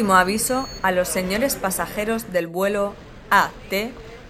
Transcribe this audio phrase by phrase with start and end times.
[0.00, 2.94] Último aviso a los señores pasajeros del vuelo
[3.28, 3.52] AT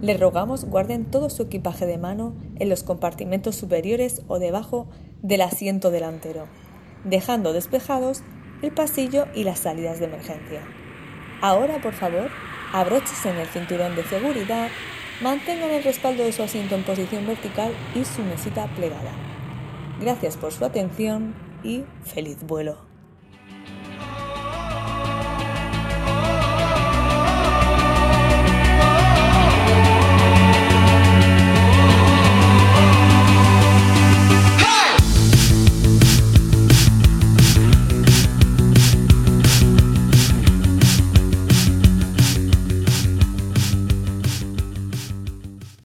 [0.01, 4.89] Les rogamos guarden todo su equipaje de mano en los compartimentos superiores o debajo
[5.21, 6.47] del asiento delantero,
[7.05, 8.23] dejando despejados
[8.63, 10.61] el pasillo y las salidas de emergencia.
[11.41, 12.31] Ahora, por favor,
[12.73, 14.69] abróchese en el cinturón de seguridad,
[15.21, 19.32] mantengan el respaldo de su asiento en posición vertical y su mesita plegada.
[20.03, 22.77] Gracias por su atención y feliz vuelo.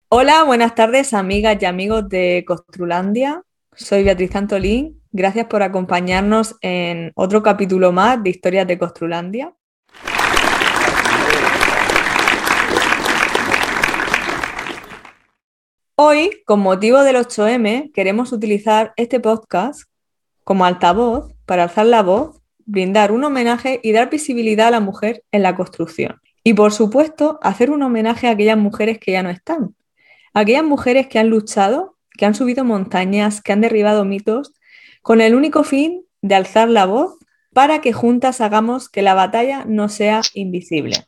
[0.08, 3.44] Hola, buenas tardes, amigas y amigos de Costrulandia.
[3.78, 5.00] Soy Beatriz Antolín.
[5.12, 9.54] Gracias por acompañarnos en otro capítulo más de Historias de Costrulandia.
[15.94, 19.82] Hoy, con motivo del 8M, queremos utilizar este podcast
[20.42, 25.22] como altavoz para alzar la voz, brindar un homenaje y dar visibilidad a la mujer
[25.30, 26.20] en la construcción.
[26.42, 29.76] Y por supuesto, hacer un homenaje a aquellas mujeres que ya no están,
[30.34, 34.52] aquellas mujeres que han luchado, que han subido montañas, que han derribado mitos,
[35.00, 37.16] con el único fin de alzar la voz
[37.54, 41.06] para que juntas hagamos que la batalla no sea invisible.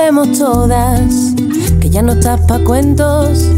[0.00, 1.34] Sabemos todas
[1.78, 3.50] que ya no estás pa' cuentos.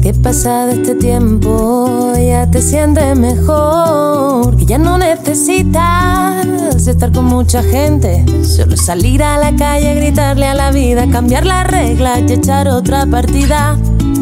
[0.00, 4.56] Que pasa este tiempo ya te sientes mejor.
[4.56, 6.46] Que ya no necesitas
[6.86, 8.24] estar con mucha gente.
[8.44, 13.04] Solo salir a la calle, gritarle a la vida, cambiar las reglas y echar otra
[13.06, 13.76] partida.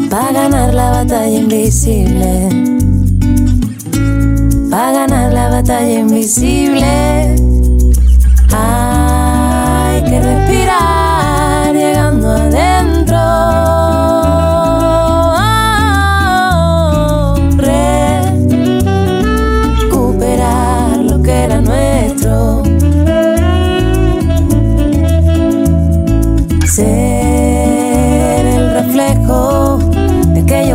[0.09, 2.49] Pa' ganar la batalla invisible.
[4.71, 7.35] Pa' ganar la batalla invisible.
[8.51, 10.98] Hay que respirar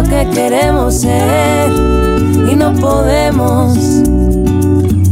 [0.08, 1.70] que queremos ser
[2.50, 3.76] y no podemos.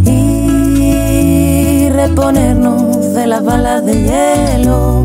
[0.04, 5.01] Y reponernos de las balas de hielo.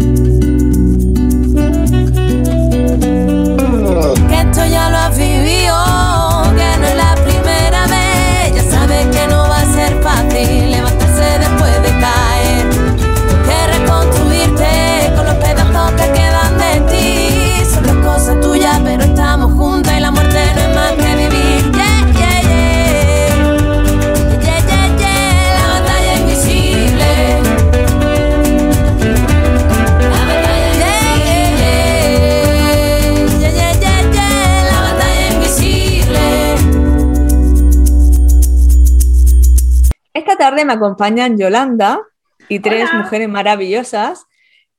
[40.49, 41.99] Tarde me acompañan Yolanda
[42.47, 44.27] y tres mujeres maravillosas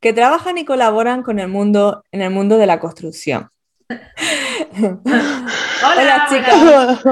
[0.01, 3.51] que trabajan y colaboran con el mundo en el mundo de la construcción.
[4.71, 7.05] Hola, chicas.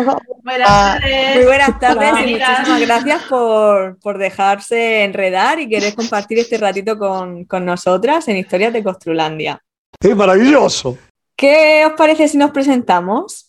[0.42, 1.36] Buenas tardes.
[1.36, 7.44] Muy buenas tardes y muchísimas gracias por, dejarse enredar y querer compartir este ratito con,
[7.44, 9.60] con nosotras en Historias de Construlandia.
[10.00, 10.96] ¡Es maravilloso!
[11.36, 13.45] ¿Qué os parece si nos presentamos?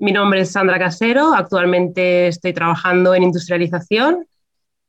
[0.00, 4.26] Mi nombre es Sandra Casero, actualmente estoy trabajando en industrialización.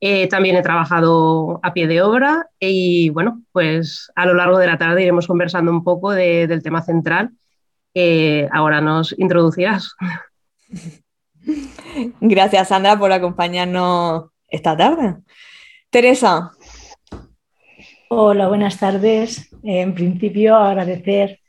[0.00, 4.68] Eh, también he trabajado a pie de obra y bueno, pues a lo largo de
[4.68, 7.32] la tarde iremos conversando un poco del tema central
[7.92, 9.94] que ahora nos introducirás.
[12.22, 15.16] Gracias, Sandra, por acompañarnos esta tarde.
[15.90, 16.52] Teresa.
[18.08, 19.54] Hola, buenas tardes.
[19.62, 21.41] En principio, agradecer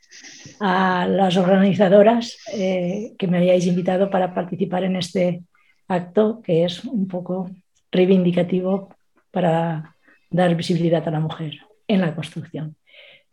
[0.60, 5.42] a las organizadoras eh, que me hayáis invitado para participar en este
[5.88, 7.50] acto, que es un poco
[7.90, 8.94] reivindicativo
[9.30, 9.94] para
[10.30, 12.76] dar visibilidad a la mujer en la construcción.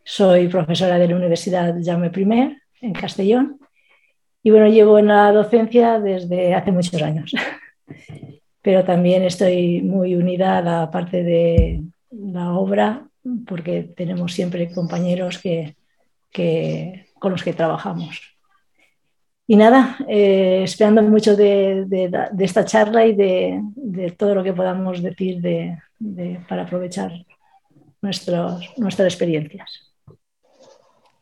[0.04, 3.58] Soy profesora de la Universidad Jaume I en Castellón
[4.42, 7.32] y bueno, llevo en la docencia desde hace muchos años,
[8.62, 13.06] pero también estoy muy unida a la parte de la obra
[13.46, 15.76] porque tenemos siempre compañeros que,
[16.32, 18.20] que con los que trabajamos.
[19.46, 24.52] Y nada, eh, esperando mucho de, de, esta charla y de, de, todo lo que
[24.52, 25.42] podamos decir
[26.48, 27.12] para aprovechar
[28.00, 29.92] nuestros, nuestras experiencias.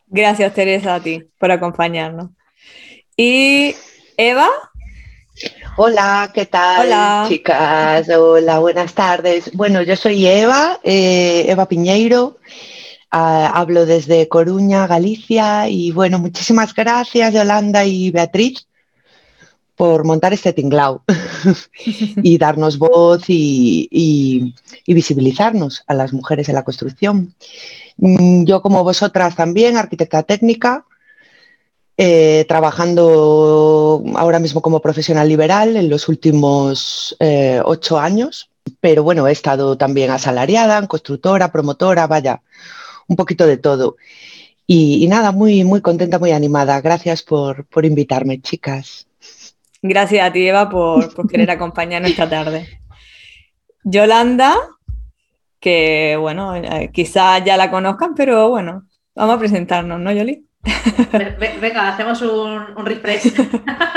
[0.07, 2.29] Gracias, Teresa, a ti por acompañarnos.
[3.15, 3.75] Y
[4.17, 4.47] Eva.
[5.77, 7.25] Hola, ¿qué tal, Hola.
[7.27, 8.09] chicas?
[8.09, 9.51] Hola, buenas tardes.
[9.53, 12.37] Bueno, yo soy Eva, eh, Eva Piñeiro.
[13.11, 15.67] Ah, hablo desde Coruña, Galicia.
[15.67, 18.67] Y bueno, muchísimas gracias, Yolanda y Beatriz,
[19.75, 21.03] por montar este tinglao
[22.23, 24.53] y darnos voz y,
[24.87, 27.35] visibilizarnos a las mujeres en la construcción.
[27.97, 30.85] Mm, yo, como vosotras también, arquitecta técnica,
[31.97, 38.49] eh, trabajando ahora mismo como profesional liberal en los últimos eh, ocho años,
[38.79, 42.41] pero bueno, he estado también asalariada, constructora, promotora, vaya,
[43.11, 43.97] un poquito de todo.
[44.65, 46.79] Y, nada, muy, muy contenta, muy animada.
[46.79, 49.05] Gracias por, invitarme, chicas.
[49.81, 52.79] Gracias a ti, Eva, por, por querer acompañarnos esta tarde.
[53.83, 54.55] Yolanda,
[55.59, 60.45] que bueno, eh, quizás ya la conozcan, pero bueno, vamos a presentarnos, ¿no, Yoli?
[61.59, 63.33] Venga, hacemos un, refresh.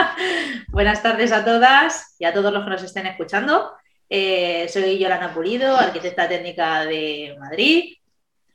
[0.69, 3.75] Buenas tardes a todas y a todos los que nos estén escuchando.
[4.11, 7.95] Eh, soy Yolanda Pulido, arquitecta técnica de Madrid,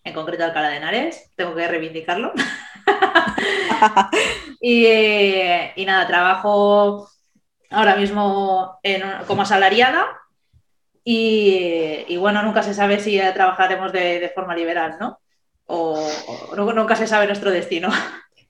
[0.04, 1.32] en concreto Alcalá de Henares.
[1.36, 2.34] Tengo que reivindicarlo.
[4.62, 7.10] Eh, y, nada, trabajo
[7.70, 8.78] ahora mismo
[9.26, 10.06] como asalariada
[11.06, 15.20] y, bueno, nunca se sabe si trabajaremos de forma liberal, ¿no?
[15.70, 16.10] o,
[16.56, 17.90] nunca se sabe nuestro destino.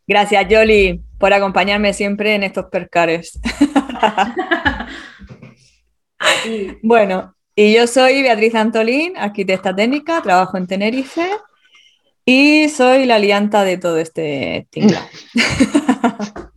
[0.08, 3.40] Gracias, Yoli, por acompañarme siempre en estos percares.
[6.82, 11.30] bueno, y yo soy Beatriz Antolín, arquitecta técnica, trabajo en Tenerife
[12.24, 15.06] y soy la alianta de todo este tinglado.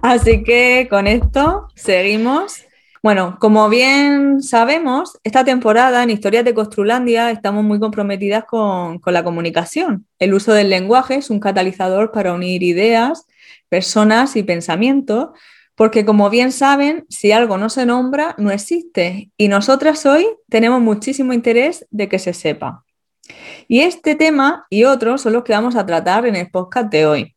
[0.00, 2.62] Así que con esto seguimos
[3.02, 9.22] bueno, como bien sabemos, esta temporada en Historias de Costrulandia estamos muy comprometidas con, la
[9.22, 10.06] comunicación.
[10.18, 13.26] El uso del lenguaje es un catalizador para unir ideas,
[13.68, 15.28] personas y pensamientos,
[15.76, 19.30] porque como bien saben, si algo no se nombra, no existe.
[19.36, 22.84] Y nosotras hoy tenemos muchísimo interés de que se sepa.
[23.68, 27.06] Y este tema y otros son los que vamos a tratar en el podcast de
[27.06, 27.36] hoy.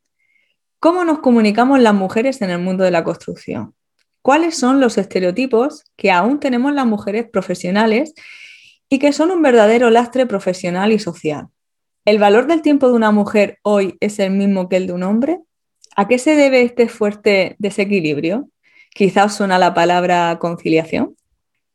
[0.80, 3.76] ¿Cómo nos comunicamos las mujeres en el mundo de la construcción?
[4.22, 8.14] cuáles son los estereotipos que aún tenemos las mujeres profesionales
[8.90, 11.48] y que son un verdadero lastre profesional y social.
[12.06, 15.04] ¿El valor del tiempo de una mujer hoy es el mismo que el de un
[15.04, 15.40] hombre?
[16.00, 18.48] ¿A qué se debe este fuerte desequilibrio?
[18.96, 21.18] Quizás suena la palabra conciliación.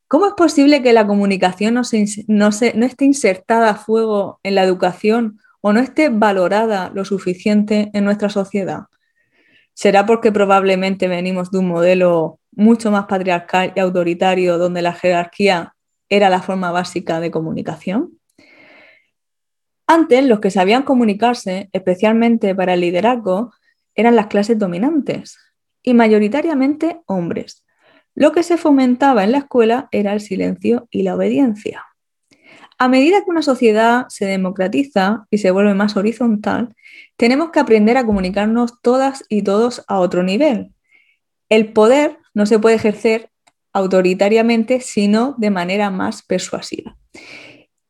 [0.09, 1.83] ¿Cómo es posible que la comunicación no,
[2.27, 8.07] no esté insertada a fuego en la educación o no esté valorada lo suficiente en
[8.07, 8.85] nuestra sociedad?
[9.75, 15.75] ¿Será porque probablemente venimos de un modelo mucho más patriarcal y autoritario donde la jerarquía
[16.09, 18.19] era la forma básica de comunicación?
[19.87, 23.53] Antes, los que sabían comunicarse, especialmente para el liderazgo,
[23.95, 25.39] eran las clases dominantes
[25.83, 27.65] y mayoritariamente hombres.
[28.15, 31.85] Lo que se fomentaba en la escuela era el silencio y la obediencia.
[32.79, 36.75] A medida que una sociedad se democratiza y se vuelve más horizontal,
[37.17, 40.73] tenemos que aprender a comunicarnos todas y todos a otro nivel.
[41.49, 43.31] El poder no se puede ejercer
[43.73, 46.97] autoritariamente, sino de manera más persuasiva.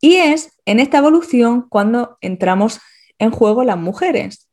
[0.01, 2.79] Y es en esta evolución cuando entramos
[3.17, 4.44] en juego las mujeres,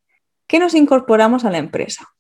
[0.53, 2.11] que nos incorporamos a la empresa.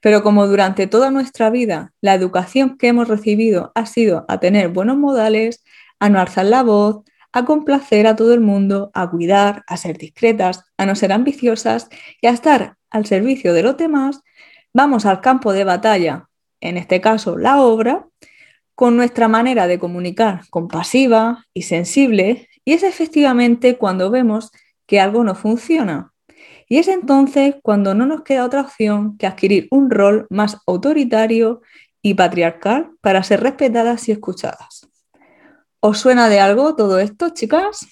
[0.00, 4.70] Pero como durante toda nuestra vida la educación que hemos recibido ha sido a tener
[4.70, 5.62] buenos modales,
[6.00, 9.98] a no alzar la voz, a complacer a todo el mundo, a cuidar, a ser
[9.98, 11.88] discretas, a no ser ambiciosas
[12.20, 14.20] y a estar al servicio de los demás,
[14.74, 16.28] vamos al campo de batalla,
[16.60, 18.08] en este caso la obra,
[18.74, 24.50] con nuestra manera de comunicar compasiva y sensible, y es efectivamente cuando vemos
[24.88, 26.14] que algo no funciona.
[26.68, 31.62] Y es entonces cuando no nos queda otra opción que adquirir un rol más autoritario
[32.02, 34.88] y patriarcal para ser respetadas y escuchadas.
[35.80, 37.86] ¿Os suena de algo todo esto, chicas?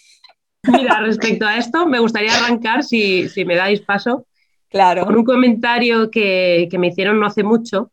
[0.64, 4.26] Mira, respecto a esto, me gustaría arrancar, si, me dais paso,
[4.68, 5.04] claro.
[5.04, 7.92] con un comentario que, me hicieron no hace mucho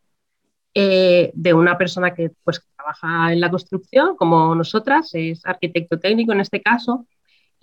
[0.73, 6.31] eh, de una persona que pues, trabaja en la construcción, como nosotras, es arquitecto técnico
[6.31, 7.05] en este caso,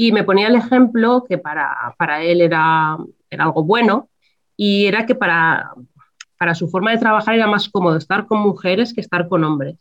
[0.01, 2.97] y me ponía el ejemplo que para, para él era,
[3.29, 4.09] era, algo bueno,
[4.57, 5.73] y era que para,
[6.39, 9.77] para su forma de trabajar era más cómodo estar con mujeres que estar con hombres.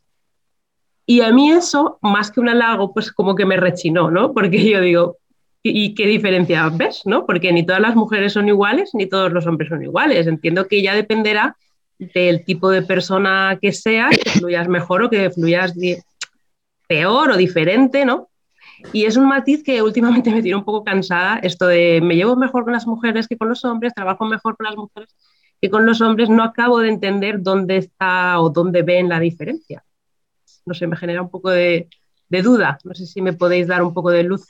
[1.06, 4.34] Y a mí eso, más que un halago, pues como que me rechinó, ¿no?
[4.34, 5.18] Porque yo digo,
[5.62, 7.04] ¿y qué diferencia ves?
[7.06, 7.28] ¿no?
[7.28, 10.26] Porque ni todas las mujeres son iguales, ni todos los hombres son iguales.
[10.26, 11.56] Entiendo que ya dependerá
[12.00, 15.76] del tipo de persona que seas, que fluyas mejor o que fluyas
[16.88, 18.30] peor o diferente, ¿no?
[18.94, 22.36] Y es un matiz que últimamente me tiene un poco cansada, esto de me llevo
[22.36, 25.16] mejor con las mujeres que con los hombres, trabajo mejor con las mujeres
[25.60, 29.84] que con los hombres, no acabo de entender dónde está o dónde ven la diferencia
[30.68, 31.88] no sé, me genera un poco de,
[32.30, 32.78] duda.
[32.84, 34.46] No sé si me podéis dar un poco de luz.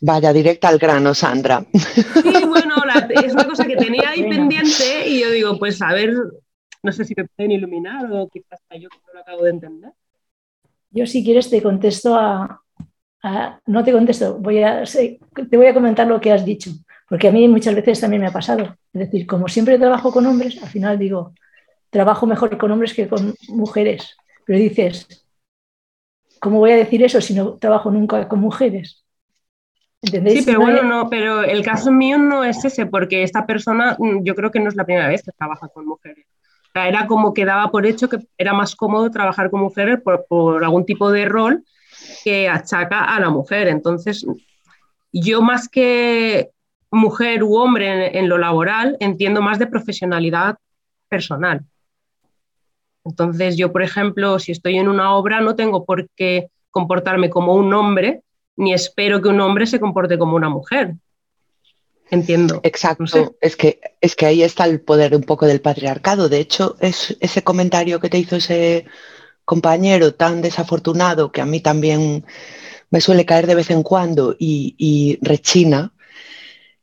[0.00, 1.64] Vaya, directa al grano, Sandra.
[1.72, 2.76] Sí, bueno,
[3.10, 6.14] es una cosa que tenía ahí pendiente y yo digo, pues a ver,
[6.82, 9.92] no sé si me pueden iluminar o quizás yo que no lo acabo de entender.
[10.90, 12.62] Yo si quieres te contesto a,
[13.66, 16.70] no te contesto, voy a, te voy a comentar lo que has dicho,
[17.08, 18.76] porque a mí muchas veces también me ha pasado.
[18.92, 21.34] Es decir, como siempre trabajo con hombres, al final digo,
[21.90, 24.16] trabajo mejor con hombres que con mujeres.
[24.44, 25.26] Pero dices,
[26.40, 29.04] ¿cómo voy a decir eso si no trabajo nunca con mujeres?
[30.00, 30.40] ¿Entendéis?
[30.40, 34.22] Sí, pero bueno, no, pero el caso mío no es ese, porque esta persona mm,
[34.22, 36.24] yo creo que no es la primera vez que trabaja con mujeres.
[36.74, 40.84] Era como que daba por hecho que era más cómodo trabajar con mujeres por, algún
[40.84, 41.64] tipo de rol
[42.24, 43.68] que achaca a la mujer.
[43.68, 44.24] Entonces,
[45.12, 46.50] yo más que
[46.90, 50.56] mujer u hombre en lo laboral, entiendo más de profesionalidad
[51.08, 51.64] personal.
[53.04, 57.54] Entonces, yo, por ejemplo, si estoy en una obra, no tengo por qué comportarme como
[57.54, 58.22] un hombre,
[58.56, 60.94] ni espero que un hombre se comporte como una mujer.
[62.10, 62.60] Entiendo.
[62.62, 63.36] Exacto.
[63.40, 66.28] Es, que, es que ahí está el poder un poco del patriarcado.
[66.28, 68.86] De hecho, es ese comentario que te hizo ese
[69.44, 72.24] compañero tan desafortunado que a mí también
[72.90, 75.92] me suele caer de vez en cuando y, y rechina,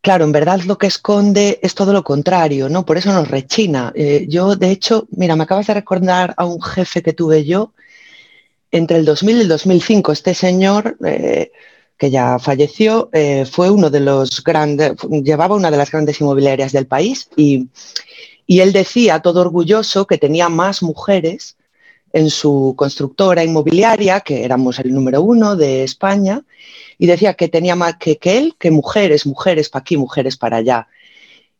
[0.05, 2.85] Claro, en verdad lo que esconde es todo lo contrario, ¿no?
[2.85, 3.91] Por eso nos rechina.
[3.95, 7.73] Eh, yo, de hecho, mira, me acabas de recordar a un jefe que tuve yo
[8.69, 10.11] entre el 2000 y el 2005.
[10.11, 11.51] Este señor, eh,
[11.97, 16.71] que ya falleció, eh, fue uno de los grandes, llevaba una de las grandes inmobiliarias
[16.71, 17.67] del país y,
[18.45, 21.55] y él decía, todo orgulloso, que tenía más mujeres
[22.11, 26.43] en su constructora inmobiliaria, que éramos el número uno de España,
[26.97, 30.57] y decía que tenía más que, que él, que mujeres, mujeres para aquí, mujeres para
[30.57, 30.87] allá.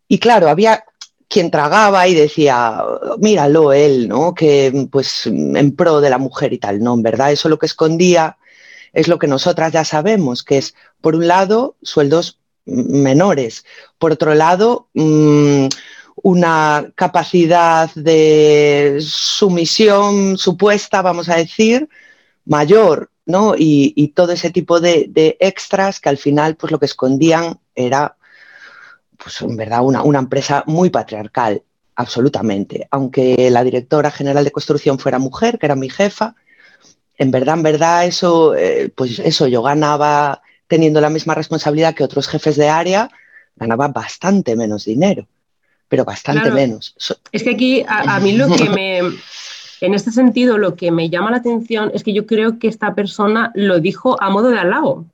[0.08, 0.86] Y claro, había
[1.27, 2.82] quien tragaba y decía,
[3.18, 4.34] míralo él, ¿no?
[4.34, 7.65] Que pues en pro de la mujer y tal, no, en verdad, eso lo que
[7.65, 8.38] escondía
[8.96, 13.66] es lo que nosotras ya sabemos, que es, por un lado, sueldos menores,
[14.00, 15.68] por otro lado, mm,
[16.24, 21.88] una capacidad de sumisión supuesta, vamos a decir,
[22.46, 23.56] mayor ¿no?
[23.58, 28.18] Y, todo ese tipo de, extras que al final pues lo que escondían era
[29.18, 31.64] pues en verdad una, empresa muy patriarcal,
[31.96, 32.88] absolutamente.
[32.92, 36.36] Aunque la directora general de construcción fuera mujer, que era mi jefa,
[37.17, 42.03] en verdad, en verdad eso, eh, pues eso, yo ganaba teniendo la misma responsabilidad que
[42.03, 43.10] otros jefes de área,
[43.55, 45.27] ganaba bastante menos dinero,
[45.88, 46.95] pero bastante menos.
[47.31, 49.00] Es que aquí a mí lo que me,
[49.81, 52.95] en este sentido, lo que me llama la atención es que yo creo que esta
[52.95, 55.05] persona lo dijo a modo de halago.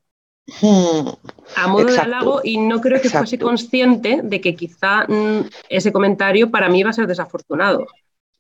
[0.61, 1.07] Hmm,
[1.55, 5.91] a modo de halago y no creo que fuese consciente de que quizá mm, ese
[5.91, 7.85] comentario para mí iba a ser desafortunado.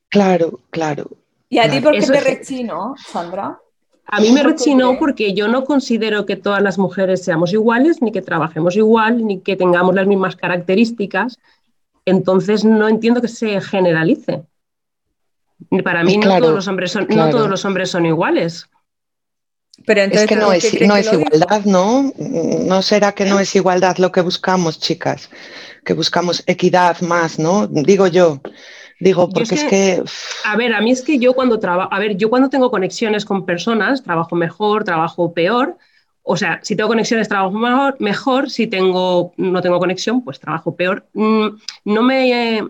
[0.09, 1.09] Claro, claro.
[1.51, 3.59] ¿Y a ti por qué te rechinó, Sandra?
[4.05, 8.13] A mí me rechinó porque yo no considero que todas las mujeres seamos iguales, ni
[8.13, 11.39] que trabajemos igual, ni que tengamos las mismas características.
[12.05, 14.43] Entonces no entiendo que se generalice.
[15.83, 18.69] Para mí no, todos los hombres son, no todos los hombres son iguales.
[19.85, 22.13] Pero entonces, es que no es, no es igualdad, ¿no?
[22.17, 25.29] ¿No será que no es igualdad lo que buscamos, chicas?
[25.83, 27.67] Que buscamos equidad más, ¿no?
[27.67, 28.39] Digo yo.
[29.01, 30.03] Digo, porque es, que,
[30.45, 31.91] A ver, a mí es que yo cuando trabajo...
[31.91, 35.75] A ver, yo cuando tengo conexiones con personas, trabajo mejor, trabajo peor.
[36.21, 37.95] O sea, si tengo conexiones, trabajo mejor.
[37.99, 41.07] mejor si tengo, no tengo conexión, pues trabajo peor.
[41.13, 41.47] Mm,
[41.85, 42.61] no me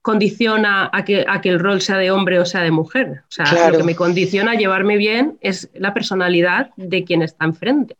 [0.00, 3.24] condiciona a que, a que el rol sea de hombre o sea de mujer.
[3.28, 7.44] O sea, lo que me condiciona a llevarme bien es la personalidad de quien está
[7.44, 7.98] enfrente.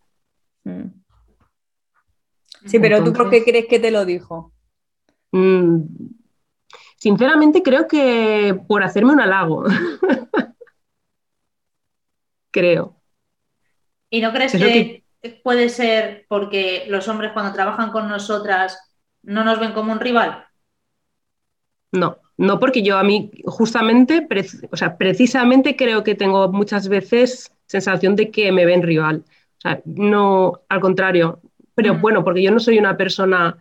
[0.64, 0.86] Mm.
[2.64, 4.50] Sí, pero ¿tú por qué crees que te lo dijo?
[7.00, 9.64] Sinceramente creo que por hacerme un halago.
[12.50, 12.94] creo.
[14.10, 15.04] ¿Y no crees que,
[15.42, 18.78] puede ser porque los hombres cuando trabajan con nosotras
[19.22, 20.44] no nos ven como un rival?
[21.92, 24.28] No, no porque yo a mí justamente,
[24.70, 29.24] o sea, precisamente creo que tengo muchas veces sensación de que me ven rival.
[29.56, 31.40] O sea, no, al contrario.
[31.74, 33.56] Pero bueno, porque yo no soy una persona,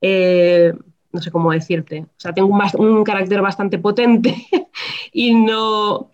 [0.00, 0.72] eh,
[1.12, 4.34] no sé cómo decirte, o sea, tengo un, un carácter bastante potente
[5.12, 6.10] y no,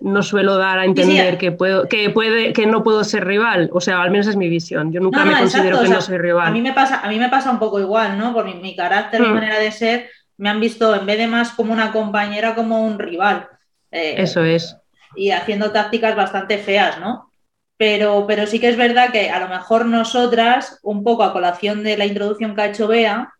[0.00, 3.70] no suelo dar a entender que puedo, que puede, que no puedo ser rival.
[3.72, 4.92] O sea, al menos es mi visión.
[4.92, 6.48] Yo nunca me considero que no soy rival.
[6.48, 8.32] A mí me pasa, a mí me pasa un poco igual, ¿no?
[8.32, 9.34] Por mi, carácter, mi hmm.
[9.34, 12.98] manera de ser, me han visto en vez de más como una compañera, como un
[12.98, 13.48] rival.
[13.90, 14.76] Eh, Eso es.
[15.14, 17.30] Y haciendo tácticas bastante feas, ¿no?
[17.76, 21.82] Pero, pero sí que es verdad que a lo mejor nosotras, un poco a colación
[21.82, 23.32] de la introducción que ha hecho Bea,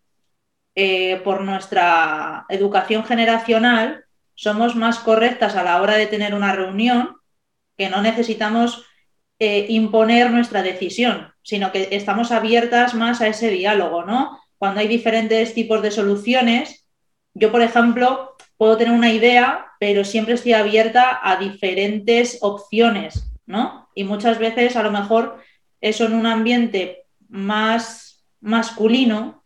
[0.82, 7.16] eh, por nuestra educación generacional, somos más correctas a la hora de tener una reunión,
[7.76, 8.86] que no necesitamos
[9.38, 14.40] eh, imponer nuestra decisión, sino que estamos abiertas más a ese diálogo, ¿no?
[14.56, 16.88] Cuando hay diferentes tipos de soluciones,
[17.34, 23.90] yo, por ejemplo, puedo tener una idea, pero siempre estoy abierta a diferentes opciones, ¿no?
[23.94, 25.42] Y muchas veces, a lo mejor,
[25.82, 29.39] eso en un ambiente más masculino,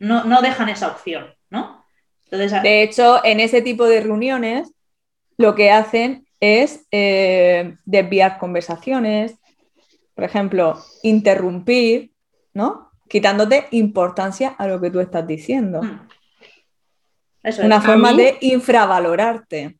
[0.00, 1.84] no, no dejan esa opción, ¿no?
[2.30, 4.72] de hecho, en ese tipo de reuniones
[5.36, 9.34] lo que hacen es eh, desviar conversaciones,
[10.14, 12.12] por ejemplo, interrumpir,
[12.54, 12.92] ¿no?
[13.08, 15.82] Quitándote importancia a lo que tú estás diciendo.
[15.82, 16.08] Hmm.
[17.64, 19.79] Una forma de infravalorarte.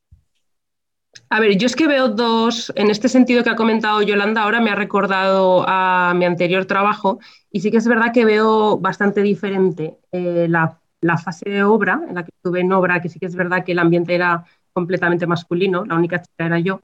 [1.29, 4.61] A ver, yo es que veo dos, en este sentido que ha comentado Yolanda, ahora
[4.61, 7.19] me ha recordado a mi anterior trabajo
[7.51, 12.03] y sí que es verdad que veo bastante diferente eh, la la fase de obra,
[12.07, 14.45] en la que estuve en obra, que sí que es verdad que el ambiente era
[14.75, 16.83] completamente masculino, la única chica era yo,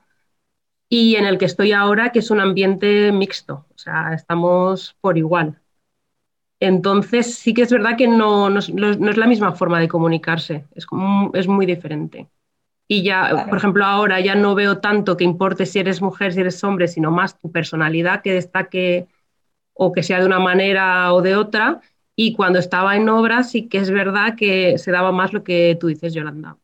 [0.89, 5.19] y en el que estoy ahora, que es un ambiente mixto, o sea, estamos por
[5.19, 5.61] igual.
[6.61, 8.69] Entonces, sí que es verdad que no, no, es
[9.17, 10.87] la misma forma de comunicarse, es,
[11.35, 12.29] es muy diferente.
[12.89, 16.41] Y ya, por ejemplo, ahora ya no veo tanto que importe si eres mujer, si
[16.41, 19.09] eres hombre, sino más tu personalidad que destaque
[19.75, 21.81] o que sea de una manera o de otra,
[22.15, 25.77] y cuando estaba en obra sí que es verdad que se daba más lo que
[25.79, 26.57] tú dices, Yolanda.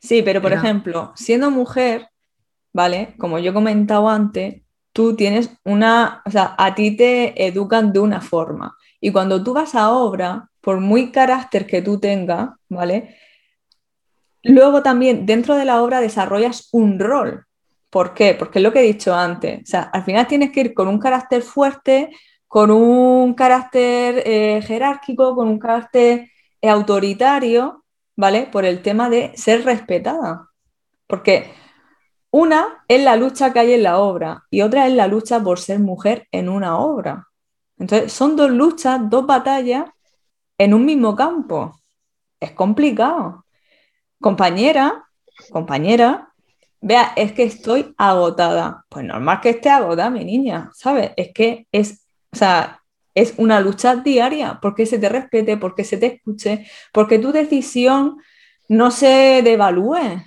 [0.00, 2.08] Sí, pero por ejemplo, siendo mujer,
[2.72, 3.14] ¿vale?
[3.16, 8.00] Como yo he comentado antes, tú tienes una, o sea, a ti te educan de
[8.00, 8.76] una forma.
[9.00, 13.16] Y cuando tú vas a obra, por muy carácter que tú tengas, ¿vale?
[14.48, 17.46] Luego también dentro de la obra desarrollas un rol.
[17.90, 18.34] ¿Por qué?
[18.34, 19.62] Porque es lo que he dicho antes.
[19.62, 22.10] O sea, al final tienes que ir con un carácter fuerte,
[22.46, 26.28] con un carácter eh, jerárquico, con un carácter
[26.60, 27.84] eh, autoritario,
[28.16, 28.48] ¿vale?
[28.50, 30.48] Por el tema de ser respetada.
[31.06, 31.50] Porque
[32.30, 35.58] una es la lucha que hay en la obra y otra es la lucha por
[35.58, 37.28] ser mujer en una obra.
[37.78, 39.88] Entonces, son dos luchas, dos batallas
[40.58, 41.80] en un mismo campo.
[42.40, 43.45] Es complicado.
[44.26, 45.04] Compañera,
[45.52, 46.32] compañera,
[46.80, 48.84] vea, es que estoy agotada.
[48.88, 51.12] Pues normal que esté agotada, mi niña, ¿sabes?
[51.16, 52.82] Es que es o sea,
[53.14, 58.16] es una lucha diaria, porque se te respete, porque se te escuche, porque tu decisión
[58.68, 60.22] no se devalúe.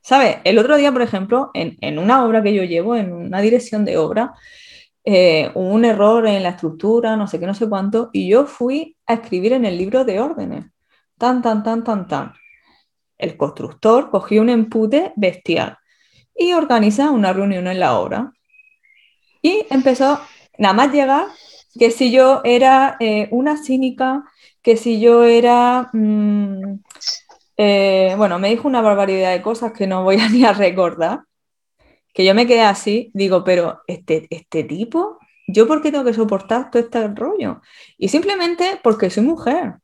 [0.00, 0.38] ¿Sabes?
[0.44, 3.98] El otro día, por ejemplo, en, una obra que yo llevo, en una dirección de
[3.98, 4.32] obra,
[5.04, 8.96] eh, un error en la estructura, no sé qué, no sé cuánto, y yo fui
[9.06, 10.64] a escribir en el libro de órdenes.
[11.18, 12.32] Tan, tan, tan, tan, tan.
[13.18, 15.78] El constructor cogió un empute bestial
[16.34, 18.32] y organiza una reunión en la obra.
[19.42, 20.20] Y empezó
[20.58, 21.26] nada más llegar,
[21.78, 24.24] que si yo era eh, una cínica,
[24.62, 25.90] que si yo era...
[25.92, 26.80] Mm,
[27.56, 31.22] eh, bueno, me dijo una barbaridad de cosas que no voy a ni a recordar,
[32.14, 36.14] que yo me quedé así, digo, pero este, este tipo, ¿yo por qué tengo que
[36.14, 37.60] soportar todo este rollo?
[37.96, 39.74] Y simplemente porque soy mujer,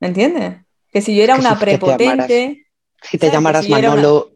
[0.00, 0.56] ¿me entiendes?
[0.92, 2.66] Que si yo era una prepotente...
[3.02, 4.32] si te llamaras Manolo,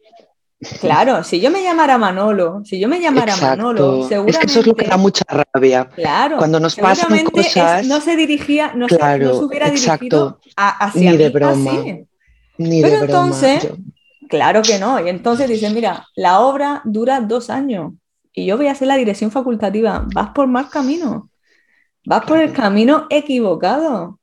[0.80, 4.30] Claro, si yo me llamara Manolo, si yo me llamara Manolo, seguramente...
[4.30, 5.88] Es que eso es lo que da mucha rabia.
[5.88, 6.36] Claro.
[6.36, 7.84] Cuando nos pasan cosas...
[7.86, 11.72] no se dirigía, no, se, hubiera dirigido hacia Ni de broma.
[12.58, 13.68] Ni Pero entonces,
[14.28, 15.04] claro que no.
[15.04, 17.94] Y entonces dicen, mira, la obra dura dos años
[18.32, 20.06] y yo voy a hacer la dirección facultativa.
[20.14, 21.28] Vas por mal camino.
[22.04, 24.20] Vas por el camino equivocado.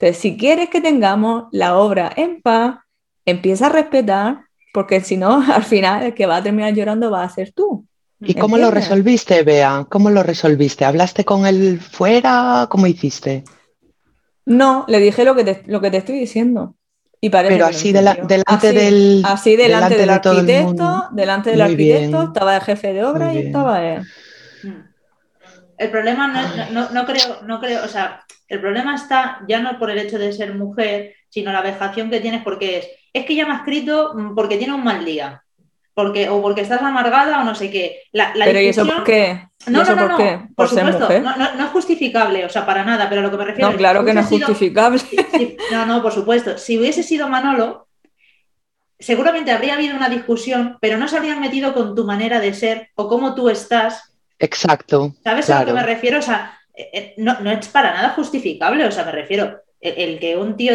[0.00, 2.78] Entonces, si quieres que tengamos la obra en paz,
[3.26, 7.22] empieza a respetar porque si no, al final el que va a terminar llorando va
[7.22, 7.86] a ser tú.
[8.22, 9.86] ¿Y cómo lo resolviste, Bea?
[9.88, 10.84] ¿Cómo lo resolviste?
[10.84, 12.66] ¿Hablaste con él fuera?
[12.70, 13.44] ¿Cómo hiciste?
[14.44, 16.74] No, le dije lo que te, lo que te estoy diciendo.
[17.20, 19.22] Y parece Pero así delante del.
[19.24, 24.02] Así delante, del arquitecto, delante del arquitecto, estaba el jefe de obra y estaba él.
[25.78, 26.28] El problema
[26.72, 30.18] no, no, creo, no creo, o sea, el problema está ya no por el hecho
[30.18, 33.58] de ser mujer, sino la vejación que tienes porque es, es que ya me ha
[33.58, 35.42] escrito mm, porque tiene un mal día
[35.94, 38.04] porque, o porque estás amargada o no sé qué.
[38.12, 39.48] La, pero ¿y eso por qué?
[39.66, 40.40] No, no, no, por, qué?
[40.54, 43.70] ¿Por, supuesto, no, no, es justificable, o sea, para nada, pero lo que me refiero
[43.70, 45.02] No, claro que no es justificable.
[45.70, 46.56] no, no, por supuesto.
[46.56, 47.88] Si hubiese sido Manolo,
[48.98, 52.90] seguramente habría habido una discusión, pero no se habrían metido con tu manera de ser
[52.94, 54.14] o cómo tú estás.
[54.38, 55.12] Exacto.
[55.22, 56.20] ¿Sabes a lo que me refiero?
[56.20, 60.36] O sea, eh, eh, no, es para nada justificable, o sea, me refiero, el, que
[60.36, 60.74] un tío,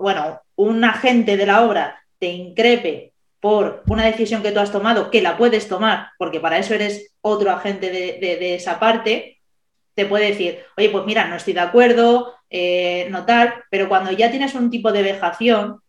[0.00, 5.10] bueno, un agente de la obra te increpe por una decisión que tú has tomado,
[5.10, 9.40] que la puedes tomar, porque para eso eres otro agente de, esa parte,
[9.94, 14.12] te puede decir, oye, pues mira, no estoy de acuerdo, eh, no tal, pero cuando
[14.12, 15.80] ya tienes un tipo de vejación,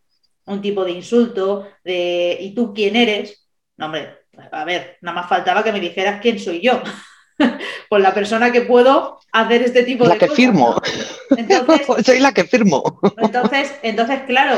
[0.45, 3.48] un tipo de insulto, de ¿y tú quién eres?
[3.78, 4.19] No, hombre,
[4.52, 6.82] a ver, nada más faltaba que me dijeras quién soy yo.
[7.89, 10.21] pues la persona que puedo hacer este tipo de cosas.
[10.21, 10.82] La que firmo.
[12.06, 13.00] soy la que firmo.
[13.17, 14.58] Entonces, entonces, claro,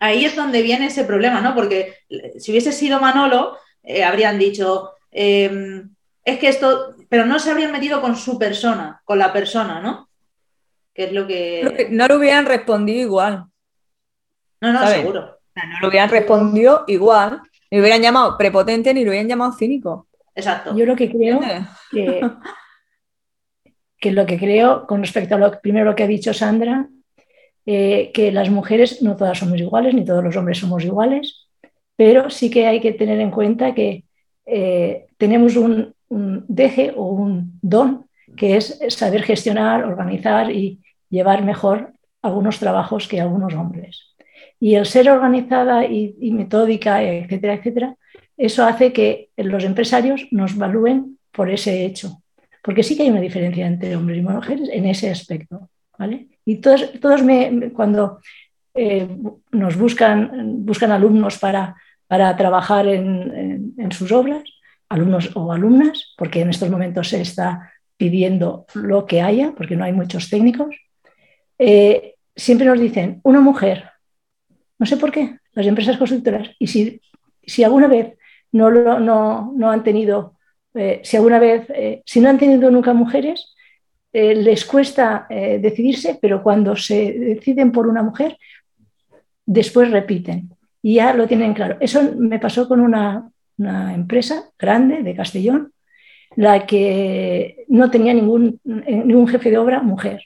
[0.00, 1.54] ahí es donde viene ese problema, ¿no?
[1.54, 5.90] Porque eh, si hubiese sido Manolo, eh, habrían dicho, em,
[6.24, 10.08] es que esto, pero no se habrían metido con su persona, con la persona, ¿no?
[10.94, 11.88] Que es lo que...
[11.90, 13.44] No lo hubieran respondido igual.
[14.60, 15.38] No, no, seguro.
[15.54, 20.07] no lo hubieran respondido igual, ni lo hubieran llamado prepotente ni lo hubieran llamado cínico.
[20.38, 20.76] Exacto.
[20.76, 21.40] Yo lo que creo
[21.90, 22.20] que,
[24.00, 26.88] que lo que creo con respecto a lo primero que ha dicho Sandra
[27.70, 31.48] eh, que las mujeres no todas somos iguales, ni todos los hombres somos iguales,
[31.96, 34.04] pero sí que hay que tener en cuenta que
[34.46, 38.06] eh, tenemos un, deje o un don
[38.38, 44.14] que es saber gestionar, organizar y llevar mejor algunos trabajos que algunos hombres.
[44.58, 47.96] Y el ser organizada y, metódica, etcétera, etcétera,
[48.38, 52.22] eso hace que los empresarios nos valúen por ese hecho.
[52.62, 55.68] Porque sí que hay una diferencia entre hombres y mujeres en ese aspecto.
[55.98, 56.28] ¿vale?
[56.44, 58.20] Y todos, todos me, cuando
[58.74, 59.08] eh,
[59.50, 61.74] nos buscan, buscan alumnos para,
[62.06, 64.44] para trabajar en, en, sus obras,
[64.88, 69.84] alumnos o alumnas, porque en estos momentos se está pidiendo lo que haya, porque no
[69.84, 70.74] hay muchos técnicos,
[71.58, 73.90] eh, siempre nos dicen, una mujer,
[74.78, 77.00] no sé por qué, las empresas constructoras, y si,
[77.42, 78.16] si alguna vez
[78.52, 80.36] no, lo, no, no han tenido,
[80.74, 81.66] eh, si alguna vez,
[82.04, 83.54] si no han tenido nunca mujeres,
[84.10, 88.38] eh, les cuesta eh, decidirse, pero cuando se deciden por una mujer,
[89.44, 91.76] después repiten y ya lo tienen claro.
[91.80, 95.72] Eso me pasó con una, empresa grande de Castellón,
[96.36, 100.22] la que no tenía ningún, eh, ningún jefe de obra mujer.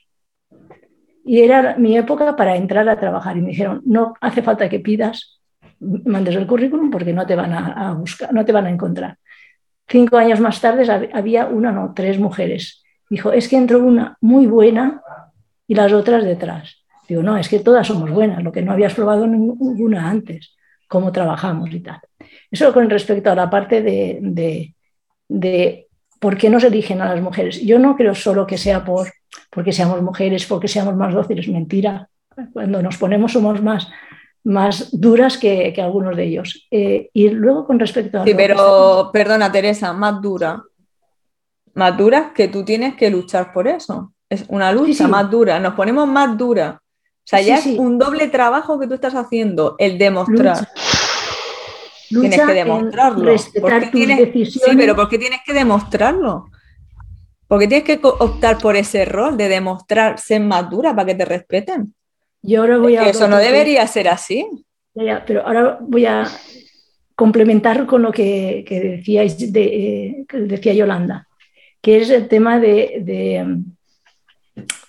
[1.25, 3.37] Y era mi época para entrar a trabajar.
[3.37, 5.41] Y me dijeron, no hace falta que pidas,
[6.05, 9.19] mandes el currículum porque no te van a, buscar, no te van a encontrar.
[9.89, 14.47] Cinco años más tarde había una, no, tres mujeres Dijo, es que entró una muy
[14.47, 15.03] buena
[15.69, 16.83] y las otras detrás.
[17.07, 20.57] Digo, no, es que todas somos buenas, lo que no habías probado ninguna antes,
[20.89, 22.01] cómo trabajamos y tal.
[22.51, 24.73] Eso con respecto a la parte de,
[25.29, 27.61] de, por qué nos eligen a las mujeres.
[27.61, 29.13] Yo no creo solo que sea por
[29.51, 32.09] porque seamos mujeres, porque seamos más dóciles, mentira.
[32.55, 33.91] Cuando nos ponemos somos más,
[34.45, 36.67] más duras que, algunos de ellos.
[36.71, 38.25] Eh, y luego con respecto a...
[38.25, 40.63] Sí, pero perdona Teresa, más dura
[41.75, 44.13] más duras que tú tienes que luchar por eso.
[44.29, 46.81] Es una lucha más dura, nos ponemos más dura.
[46.81, 50.69] O sea, ya es un doble trabajo que tú estás haciendo, el demostrar.
[52.09, 53.35] tienes que demostrarlo.
[53.61, 54.53] Porque tienes...
[54.53, 56.47] Sí, pero ¿por qué tienes que demostrarlo?
[57.47, 61.25] Porque tienes que optar por ese rol de demostrar ser más dura para que te
[61.27, 61.95] respeten.
[62.43, 64.47] Yo ahora voy a eso no debería ser así.
[65.27, 66.29] pero ahora voy a
[67.15, 71.29] complementar con lo que, decíais de, eh, que decía Yolanda
[71.83, 73.03] que es el tema de,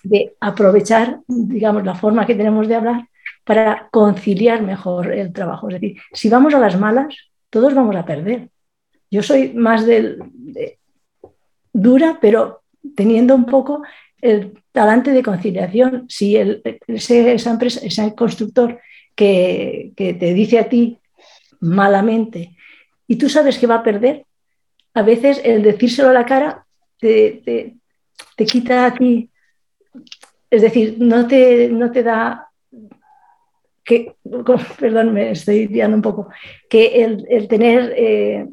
[0.04, 3.08] de, aprovechar, digamos, la forma que tenemos de hablar
[3.42, 5.68] para conciliar mejor el trabajo.
[5.68, 7.14] Es decir, si vamos a las malas,
[7.50, 8.48] todos vamos a perder.
[9.10, 10.22] Yo soy más del,
[11.72, 12.62] dura, pero
[12.94, 13.82] teniendo un poco
[14.20, 16.06] el talante de conciliación.
[16.08, 18.80] Si el, ese, ese constructor
[19.14, 20.98] que, te dice a ti
[21.60, 22.56] malamente
[23.06, 24.26] y tú sabes que va a perder,
[24.94, 26.66] a veces el decírselo a la cara
[26.98, 27.76] te,
[28.36, 29.30] quita aquí,
[30.50, 32.48] es decir, no te, no te da,
[33.84, 34.16] que,
[34.80, 36.30] perdón, me estoy guiando un poco,
[36.68, 38.48] que el, tener, eh,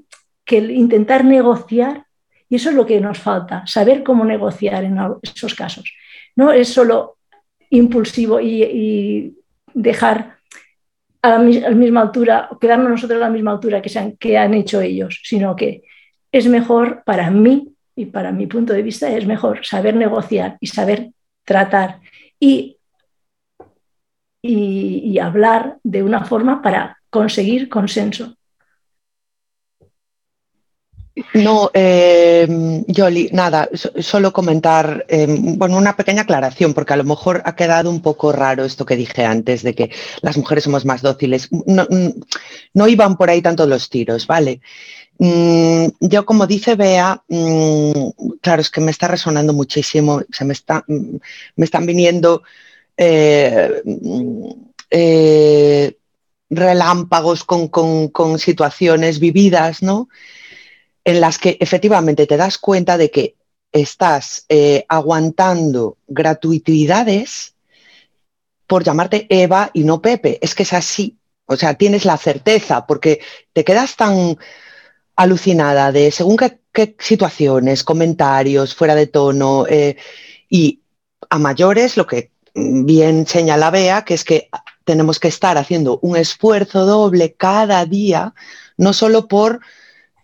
[0.46, 2.06] que el intentar negociar,
[2.48, 5.92] y eso es lo que nos falta, saber cómo negociar en esos casos.
[6.36, 7.18] No es solo
[7.70, 9.38] impulsivo y,
[9.74, 10.38] dejar
[11.22, 14.54] a la, misma altura, quedarnos nosotros a la misma altura que, se han, que han
[14.54, 15.84] hecho ellos, sino que
[16.32, 20.68] es mejor para mí y para mi punto de vista es mejor saber negociar y
[20.68, 21.12] saber
[21.46, 22.00] tratar
[22.40, 22.78] y,
[24.42, 28.36] y, hablar de una forma para conseguir consenso.
[31.34, 32.48] No, eh,
[33.32, 33.70] nada,
[34.00, 38.32] solo comentar, em, bueno, una pequeña aclaración, porque a lo mejor ha quedado un poco
[38.32, 41.50] raro esto que dije antes, de que las mujeres somos más dóciles.
[41.66, 41.86] No,
[42.74, 44.62] no iban por ahí tanto los tiros, ¿vale?
[45.24, 50.54] Mm, yo, como dice Bea, mm, claro, es que me está resonando muchísimo, se me,
[50.54, 51.18] está, mm,
[51.58, 52.42] me están viniendo
[52.98, 53.84] eh,
[54.90, 55.98] eh,
[56.50, 60.10] relámpagos con, situaciones vividas, ¿no?
[61.04, 63.36] En las que efectivamente te das cuenta de que
[63.72, 67.54] estás eh, aguantando gratuidades
[68.68, 70.40] por llamarte Eva y no Pepe.
[70.42, 71.18] Es que es así.
[71.46, 73.20] O sea, tienes la certeza porque
[73.54, 74.38] te quedas tan
[75.16, 76.38] alucinada de según
[76.72, 79.98] qué, situaciones, comentarios, fuera de tono, eh,
[80.50, 80.82] y
[81.30, 84.50] a mayores lo que bien señala Bea, que es que
[84.84, 88.34] tenemos que estar haciendo un esfuerzo doble cada día,
[88.78, 89.62] no solo por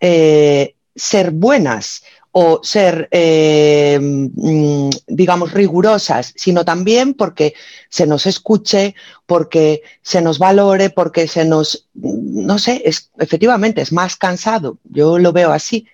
[0.00, 2.02] eh, ser buenas,
[2.40, 7.54] o ser, eh, mm, digamos, rigurosas, sino también porque
[7.88, 8.94] se nos escuche,
[9.26, 14.78] porque se nos valore, porque se nos, no sé, es, efectivamente es más cansado.
[14.84, 15.86] Yo lo veo así,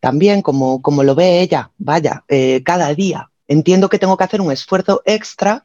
[0.00, 3.30] también como, como lo ve ella, vaya, eh, cada día.
[3.46, 5.64] Entiendo que tengo que hacer un esfuerzo extra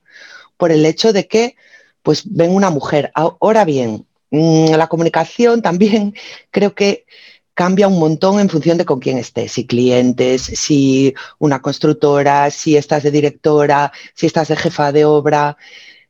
[0.57, 1.55] por el hecho de que,
[2.01, 3.11] pues, ven una mujer.
[3.15, 6.13] Ahora bien, mm, la comunicación también
[6.51, 7.05] creo que
[7.53, 12.77] cambia un montón en función de con quién estés, si clientes, si una constructora, si
[12.77, 15.57] estás de directora, si estás de jefa de obra,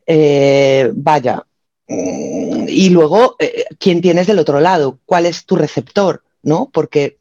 [0.06, 1.45] eh, vaya.
[1.88, 4.99] Mm, y luego, eh, ¿quién tienes del otro lado?
[5.06, 6.23] ¿Cuál es tu receptor?
[6.43, 6.69] ¿No?
[6.73, 7.17] Porque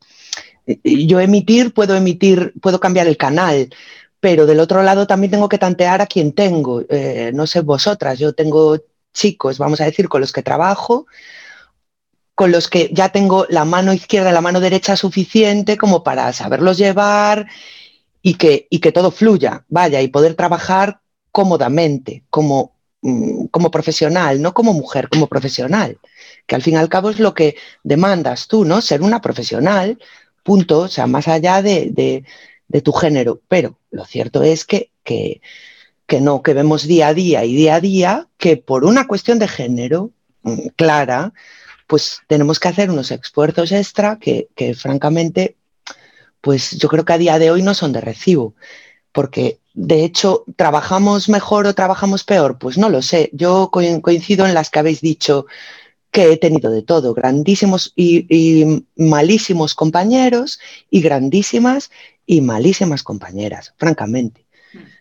[0.66, 3.70] eh, yo emitir, puedo emitir, puedo cambiar el canal,
[4.20, 6.84] pero del otro lado también tengo que tantear a quién tengo.
[7.32, 8.78] no sé vosotras, yo tengo
[9.12, 11.06] chicos, vamos a decir, con los que trabajo,
[12.34, 16.32] con los que ya tengo la mano izquierda y la mano derecha suficiente como para
[16.32, 17.46] saberlos llevar
[18.22, 21.00] y que, y que todo fluya, vaya, y poder trabajar
[21.32, 25.98] cómodamente, como, mm, como profesional, no como mujer, como profesional,
[26.46, 28.80] que al fin y al cabo es lo que demandas tú, ¿no?
[28.80, 29.98] Ser una profesional,
[30.42, 32.24] punto, o sea, más allá de,
[32.82, 33.40] tu género.
[33.48, 35.40] Pero lo cierto es que, que,
[36.06, 39.38] que no, que vemos día a día y día a día que por una cuestión
[39.38, 41.32] de género mm, clara,
[41.86, 45.56] pues tenemos que hacer unos esfuerzos extra que, francamente,
[46.40, 48.54] pues yo creo que a día de hoy no son de recibo,
[49.12, 52.58] porque de hecho, ¿trabajamos mejor o trabajamos peor?
[52.58, 53.30] Pues no lo sé.
[53.32, 55.46] Yo coincido en las que habéis dicho
[56.10, 61.90] que he tenido de todo, grandísimos y, y malísimos compañeros y grandísimas
[62.26, 64.44] y malísimas compañeras, francamente.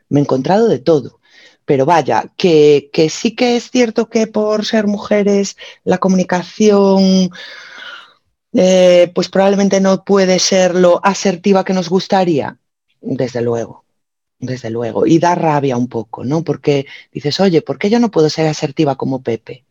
[0.07, 1.20] Me he encontrado de todo
[1.65, 7.29] pero vaya, que, sí que es cierto que por ser mujeres la comunicación
[8.53, 12.57] eh, pues probablemente no puede ser lo asertiva que nos gustaría,
[12.99, 13.85] desde luego,
[14.39, 15.05] desde luego.
[15.05, 16.43] Y da rabia un poco, ¿no?
[16.43, 19.65] Porque dices, oye, ¿por qué yo no puedo ser asertiva como Pepe?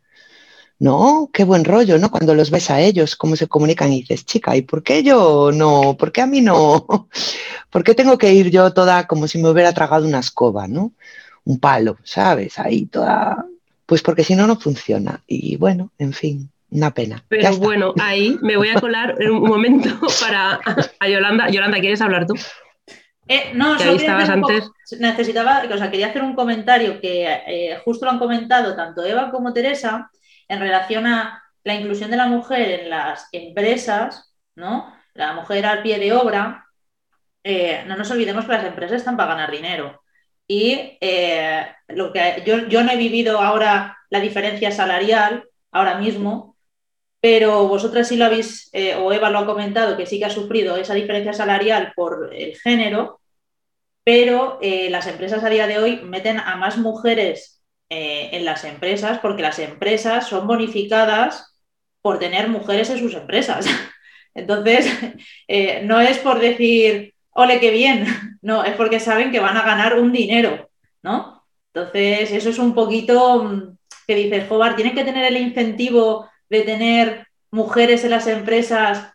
[0.78, 2.10] No, qué buen rollo, ¿no?
[2.10, 5.50] Cuando los ves a ellos, cómo se comunican y dices, chica, ¿y por qué yo
[5.52, 5.94] no?
[5.98, 6.86] ¿Por qué a mí no?
[7.70, 10.94] ¿Por qué tengo que ir yo toda como si me hubiera tragado una escoba, ¿no?
[11.44, 12.58] Un palo, ¿sabes?
[12.58, 13.44] Ahí toda...
[13.86, 15.20] Pues porque si no, no funciona.
[15.26, 17.24] Y bueno, en fin, una pena.
[17.28, 19.88] Pero bueno, ahí me voy a colar en un momento
[20.20, 20.60] para
[21.00, 21.50] a Yolanda.
[21.50, 22.34] Yolanda, ¿quieres hablar tú?
[23.26, 24.70] Eh, no, solo estabas antes.
[24.98, 29.30] necesitaba, o sea, quería hacer un comentario que eh, justo lo han comentado tanto Eva
[29.30, 30.10] como Teresa
[30.48, 34.92] en relación a la inclusión de la mujer en las empresas, ¿no?
[35.14, 36.66] La mujer al pie de obra.
[37.44, 40.02] Eh, no nos olvidemos que las empresas están para ganar dinero.
[40.50, 46.56] Y eh, lo que yo, no he vivido ahora la diferencia salarial ahora mismo,
[47.20, 50.30] pero vosotras sí lo habéis, eh, o Eva lo ha comentado, que sí que ha
[50.30, 53.20] sufrido esa diferencia salarial por el género,
[54.02, 59.20] pero eh, las empresas a día de hoy meten a más mujeres en las empresas
[59.20, 61.56] porque las empresas son bonificadas
[62.02, 63.66] por tener mujeres en sus empresas.
[64.34, 64.92] Entonces,
[65.84, 68.06] no es por decir, ole, qué bien.
[68.42, 70.70] No, es porque saben que van a ganar un dinero,
[71.02, 71.44] ¿no?
[71.74, 73.76] Entonces, eso es un poquito mm,
[74.06, 79.12] que dices, Jobar, tienen que tener el incentivo de tener mujeres en las empresas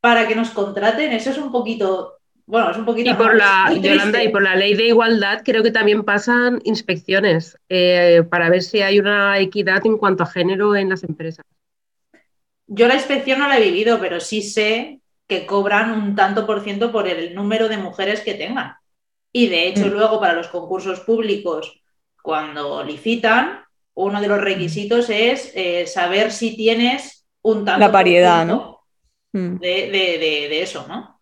[0.00, 1.10] para que nos contraten.
[1.10, 3.10] Eso es un poquito bueno, es un poquito.
[3.10, 7.58] Y por la, Yolanda, y por la ley de igualdad, creo que también pasan inspecciones
[7.68, 11.44] eh, para ver si hay una equidad en cuanto a género en las empresas.
[12.66, 14.97] Yo la inspección no la he vivido, pero sí sé
[15.28, 18.74] que cobran un tanto por ciento por el número de mujeres que tengan.
[19.32, 19.90] Y de hecho, mm.
[19.90, 21.80] luego para los concursos públicos,
[22.22, 23.60] cuando licitan,
[23.94, 28.80] uno de los requisitos es eh, saber si tienes un tanto la variedad, ¿no?
[29.32, 29.58] Mm.
[29.58, 31.18] de eso, ¿no?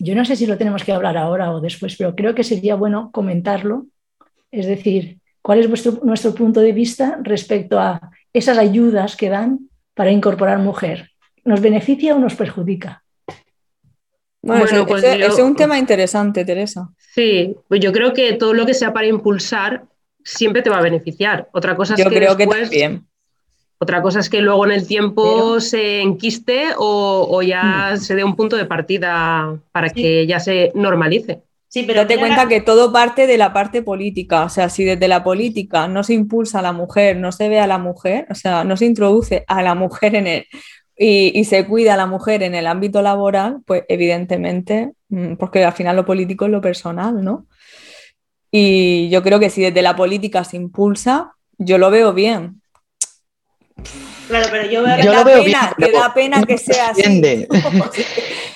[0.00, 2.74] yo no sé si lo tenemos que hablar ahora o después, pero creo que sería
[2.74, 3.86] bueno comentarlo.
[4.50, 10.10] Es decir, ¿cuál es nuestro punto de vista respecto a esas ayudas que dan para
[10.10, 11.10] incorporar mujer?
[11.44, 13.04] ¿Nos beneficia o nos perjudica?
[14.42, 16.90] Bueno, pues es un tema interesante, Teresa.
[17.14, 19.84] Sí, pues yo creo que todo lo que sea para impulsar
[20.24, 21.48] siempre te va a beneficiar.
[21.52, 23.06] Otra cosa es yo que creo que también.
[23.78, 27.96] Otra cosa es que luego en el tiempo se enquiste o, ya mm.
[27.98, 31.42] se dé un punto de partida para que ya se normalice.
[31.66, 34.44] Sí, pero te cuenta que todo parte de la parte política.
[34.44, 37.60] O sea, si desde la política no se impulsa a la mujer, no se ve
[37.60, 40.46] a la mujer, o sea, no se introduce a la mujer en el,
[41.02, 45.72] y, se cuida a la mujer en el ámbito laboral, pues evidentemente, mm, porque al
[45.72, 47.46] final lo político es lo personal, ¿no?
[48.50, 52.60] Y yo creo que si desde la política se impulsa, yo lo veo bien,
[54.28, 57.02] Claro, pero yo veo, yo da, pena, que da pena que sea así.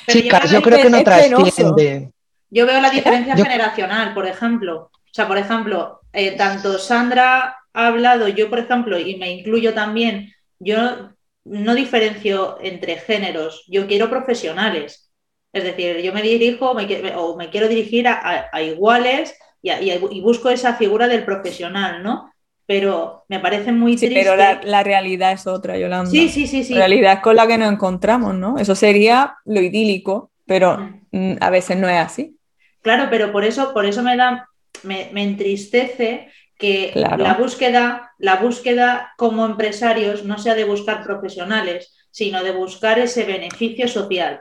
[0.09, 2.13] Chicas, yo creo que no trasciende.
[2.51, 4.91] Yo veo la diferencia generacional, por ejemplo.
[4.93, 9.73] O sea, por ejemplo, eh, tanto Sandra ha hablado, yo, por ejemplo, y me incluyo
[9.73, 15.11] también, yo no diferencio entre géneros, yo quiero profesionales.
[15.53, 21.07] Es decir, yo me dirijo o me quiero dirigir a, iguales y, busco esa figura
[21.07, 22.31] del profesional, ¿no?
[22.67, 24.19] pero me parece muy triste.
[24.19, 26.11] pero la, realidad es otra, Yolanda.
[26.11, 26.73] Sí, sí, sí, sí.
[26.73, 28.57] La realidad es con la que nos encontramos, ¿no?
[28.59, 31.05] Eso sería lo idílico, pero mm.
[31.15, 32.37] Mm, a veces no es así.
[32.83, 34.49] Claro, pero por eso, por eso me da,
[34.83, 42.43] me, entristece que la búsqueda, la búsqueda como empresarios no sea de buscar profesionales, sino
[42.43, 44.41] de buscar ese beneficio social.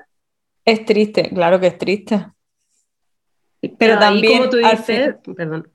[0.66, 2.28] Es triste, claro que es triste.
[3.78, 5.72] Pero, también, como tú dices, perdón,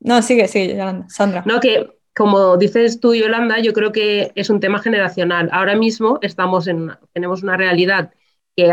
[0.00, 1.08] no, sigue, sigue, Yolanda.
[1.08, 1.42] Sandra.
[1.46, 5.48] No, que como dices tú, Yolanda, yo creo que es un tema generacional.
[5.52, 8.10] Ahora mismo estamos en, tenemos una realidad
[8.56, 8.64] que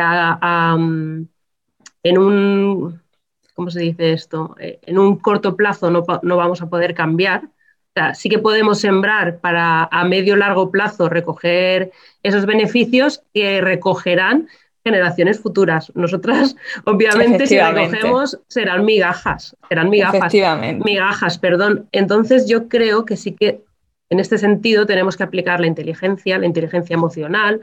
[2.03, 3.01] en un,
[3.57, 4.55] ¿cómo se dice esto?
[4.59, 7.45] Eh, en un corto plazo no, no vamos a poder cambiar.
[7.45, 11.91] O sea, sí que podemos sembrar para a medio largo plazo recoger
[12.21, 14.47] esos beneficios que recogerán
[14.85, 15.91] generaciones futuras.
[15.95, 20.31] Nosotras, obviamente, si la cogemos, serán migajas, serán migajas,
[20.85, 21.89] migajas, perdón.
[21.91, 23.65] Entonces yo creo que sí que
[24.11, 27.61] en este sentido tenemos que aplicar la inteligencia, la inteligencia emocional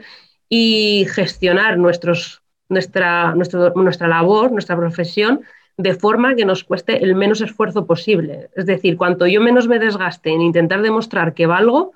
[0.49, 5.41] y gestionar nuestros, nuestra, nuestra labor, nuestra profesión,
[5.77, 8.49] de forma que nos cueste el menos esfuerzo posible.
[8.55, 11.93] Es decir, cuanto yo menos me desgaste en intentar demostrar que valgo,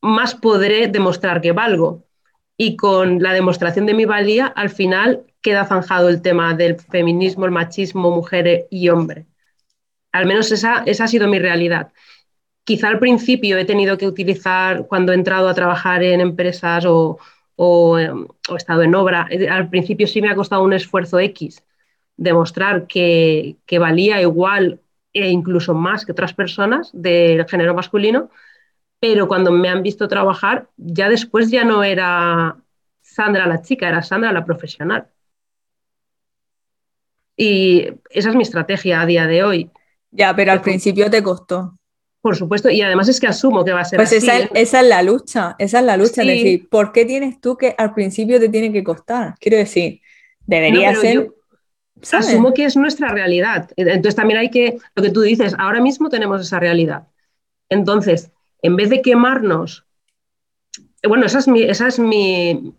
[0.00, 2.04] más podré demostrar que valgo
[2.56, 7.44] y con la demostración de mi valía, al final queda zanjado el tema del feminismo,
[7.44, 9.26] el machismo, mujer y hombre.
[10.12, 11.92] Al menos esa, esa ha sido mi realidad.
[12.64, 17.18] Quizá al principio he tenido que utilizar, cuando he entrado a trabajar en empresas o,
[17.56, 18.14] o, he
[18.56, 21.62] estado en obra, eh, al principio sí me ha costado un esfuerzo X
[22.16, 24.80] demostrar que, que valía igual
[25.12, 28.30] e incluso más que otras personas del género masculino,
[29.00, 32.56] pero cuando me han visto trabajar, ya después ya no era
[33.00, 35.08] Sandra la chica, era Sandra la profesional.
[37.36, 39.70] Y esa es mi estrategia a día de hoy.
[40.10, 41.76] Ya, pero al principio te costó.
[42.20, 44.28] Por supuesto, y además es que asumo que va a ser pues así.
[44.28, 47.56] Esa, esa es la lucha, esa es la lucha, es decir, ¿por qué tienes tú
[47.56, 49.34] que al principio te tiene que costar?
[49.40, 50.00] Quiero decir,
[50.46, 51.32] debería ser...
[52.10, 53.70] asumo que es nuestra realidad.
[53.76, 57.08] Entonces también hay que, lo que tú dices, ahora mismo tenemos esa realidad.
[57.68, 58.30] Entonces,
[58.62, 59.84] en vez de quemarnos,
[61.06, 62.74] bueno, esa es mi, esa es mi,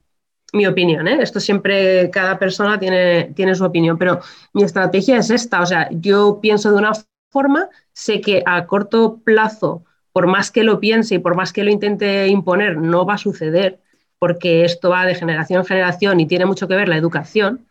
[0.67, 1.17] opinión, ¿eh?
[1.21, 4.19] esto siempre cada persona tiene, tiene su opinión, pero
[4.53, 6.91] mi estrategia es esta, o sea, yo pienso de una
[7.31, 11.63] forma, sé que a corto plazo, por más que lo piense y por más que
[11.63, 13.81] lo intente imponer, no va a suceder,
[14.19, 17.65] porque esto va de generación en generación y tiene mucho que ver la educación.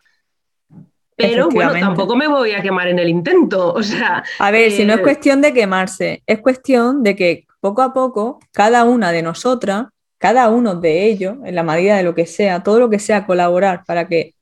[1.15, 3.73] Pero bueno, tampoco me voy a quemar en el intento.
[3.73, 4.23] O sea.
[4.39, 7.93] A ver, si no es eh, cuestión de quemarse, es cuestión de que poco a
[7.93, 9.85] poco, cada una de nosotras,
[10.17, 13.25] cada uno de ellos, en la medida de lo que sea, todo lo que sea
[13.25, 14.35] colaborar para que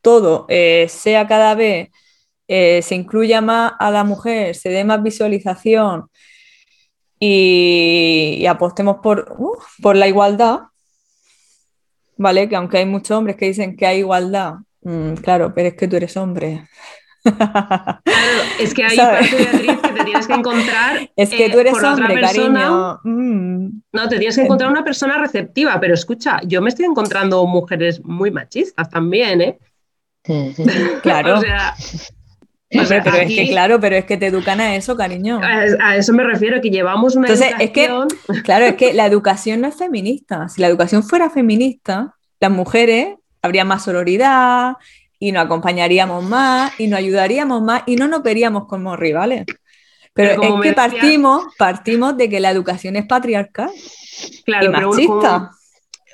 [0.00, 1.88] todo eh, sea cada vez,
[2.48, 6.10] eh, se incluya más a la mujer, se dé más visualización
[7.18, 10.60] y, apostemos por, uh, por la igualdad,
[12.16, 12.48] ¿vale?
[12.48, 15.88] Que aunque hay muchos hombres que dicen que hay igualdad, Mm, claro, pero es que
[15.88, 16.64] tú eres hombre.
[17.22, 18.00] Claro,
[18.58, 21.10] es que hay parte, Beatriz, que te tienes que encontrar.
[21.16, 23.00] Es que tú eres hombre, cariño.
[23.04, 23.82] Mm.
[23.92, 28.04] No, te tienes que encontrar una persona receptiva, pero escucha, yo me estoy encontrando mujeres
[28.04, 29.58] muy machistas también, ¿eh?
[31.02, 31.38] Claro.
[31.38, 31.74] o sea,
[32.70, 35.40] pero es que claro, pero es que te educan a eso, cariño.
[35.42, 37.90] A, eso me refiero, que llevamos una Entonces, es que,
[38.44, 40.48] claro, es que la educación no es feminista.
[40.48, 44.76] Si la educación fuera feminista, las mujeres habría más sororidad,
[45.22, 49.46] y nos acompañaríamos más y nos ayudaríamos más y no nos veríamos como rivales.
[50.14, 53.70] Pero, es que partimos, partimos de que la educación es patriarcal
[54.44, 55.52] claro, y machista.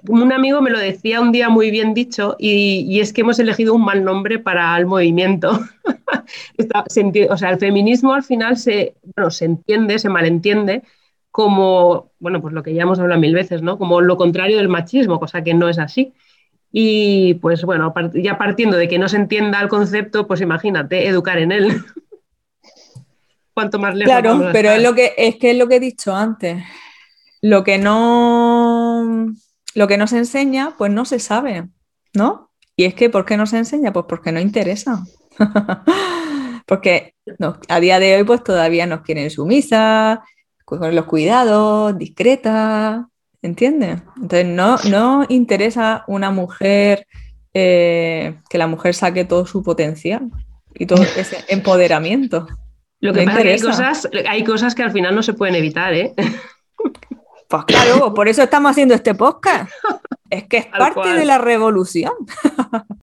[0.08, 3.72] un amigo me lo decía un día muy bien dicho y, es que hemos elegido
[3.72, 5.58] un mal nombre para el movimiento.
[7.30, 8.94] o sea, el feminismo al final se,
[9.30, 10.82] se entiende, se malentiende
[11.30, 13.78] como, bueno, pues lo que ya hemos hablado mil veces, ¿no?
[13.78, 16.12] Como lo contrario del machismo, cosa que no es así.
[16.70, 21.38] Y pues bueno, ya partiendo de que no se entienda el concepto, pues imagínate, educar
[21.38, 21.84] en él.
[23.54, 24.12] Cuanto más lejos.
[24.12, 26.62] Claro, pero es lo que es que es lo que he dicho antes.
[27.40, 29.26] Lo que no
[29.74, 31.68] lo que no se enseña, pues no se sabe,
[32.14, 32.50] ¿no?
[32.76, 33.92] Y es que ¿por qué no se enseña?
[33.92, 35.02] Pues porque no interesa.
[36.66, 37.14] porque
[37.68, 40.22] a día de hoy pues todavía nos quieren sumisa,
[40.64, 43.08] con los cuidados, discreta,
[43.42, 44.02] ¿Entiendes?
[44.16, 47.06] Entonces no, no interesa una mujer
[47.54, 50.30] eh, que la mujer saque todo su potencial
[50.74, 52.46] y todo ese empoderamiento.
[53.00, 55.54] Lo que pasa es que hay cosas, hay cosas que al final no se pueden
[55.54, 56.14] evitar, ¿eh?
[57.48, 59.72] Pues claro, por eso estamos haciendo este podcast.
[60.28, 62.12] Es que es parte de la revolución.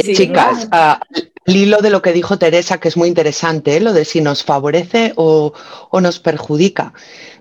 [0.00, 1.00] Oye, chicas, al
[1.46, 3.80] hilo de lo que dijo Teresa, que es muy interesante, ¿eh?
[3.80, 5.52] lo de si nos favorece o,
[6.00, 6.92] nos perjudica.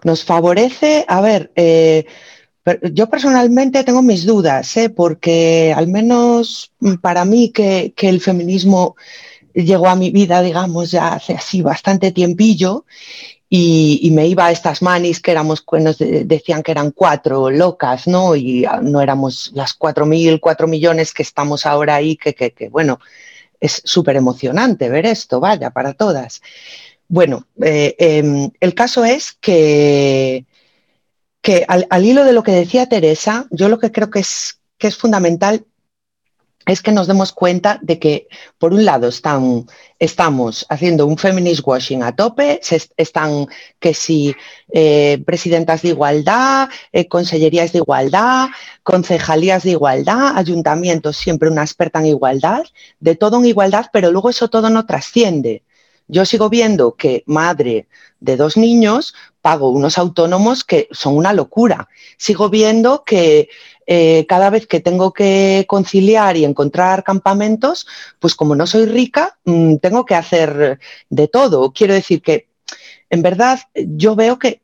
[0.04, 2.06] Nos favorece, a ver, eh,
[2.92, 4.90] yo personalmente tengo mis dudas, ¿eh?
[4.90, 6.72] porque al menos
[7.02, 8.96] para mí que, el feminismo
[9.54, 12.86] llegó a mi vida, digamos, ya hace así bastante tiempillo
[13.54, 18.34] y, me iba a estas manis que éramos, nos decían que eran cuatro locas, ¿no?
[18.34, 22.70] Y ah, no éramos las cuatro mil, cuatro millones que estamos ahora ahí, que, que,
[22.70, 23.02] bueno,
[23.60, 26.42] es súper emocionante ver esto, vaya, para todas.
[27.10, 30.46] Bueno, eh, em, el caso es que,
[31.42, 34.88] que al, hilo de lo que decía Teresa, yo lo que creo que es, que
[34.88, 35.66] es fundamental
[36.66, 39.66] es que nos demos cuenta de que, por un lado, están,
[40.00, 42.60] estamos haciendo un feminist washing a tope,
[42.98, 43.48] están
[43.80, 44.36] que si
[44.72, 48.50] eh, presidentas de igualdad, eh, consellerías de igualdad,
[48.84, 52.64] concejalías de igualdad, ayuntamientos, siempre una experta en igualdad,
[53.00, 55.64] de todo en igualdad, pero luego eso todo no trasciende.
[56.08, 57.88] Yo sigo viendo que madre
[58.20, 61.90] de dos niños pago unos autónomos que son una locura.
[62.18, 63.50] Sigo viendo que
[63.94, 67.86] eh, cada vez que tengo que conciliar y encontrar campamentos,
[68.20, 70.80] pues como no soy rica, mm, tengo que hacer
[71.10, 71.74] de todo.
[71.74, 72.48] Quiero decir que,
[73.10, 74.62] en verdad, yo veo que,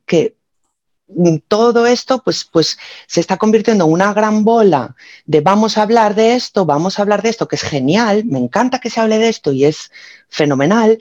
[1.10, 5.82] mm, todo esto pues, pues se está convirtiendo en una gran bola de vamos a
[5.84, 9.02] hablar de esto, vamos a hablar de esto, que es genial, me encanta que se
[9.02, 9.92] hable de esto y es
[10.30, 11.00] fenomenal,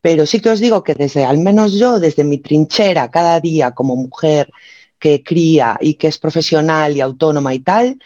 [0.00, 3.70] pero sí que os digo que desde, al menos yo, desde mi trinchera cada día
[3.72, 4.50] como mujer,
[4.98, 7.98] que cría y que es profesional y autónoma y tal,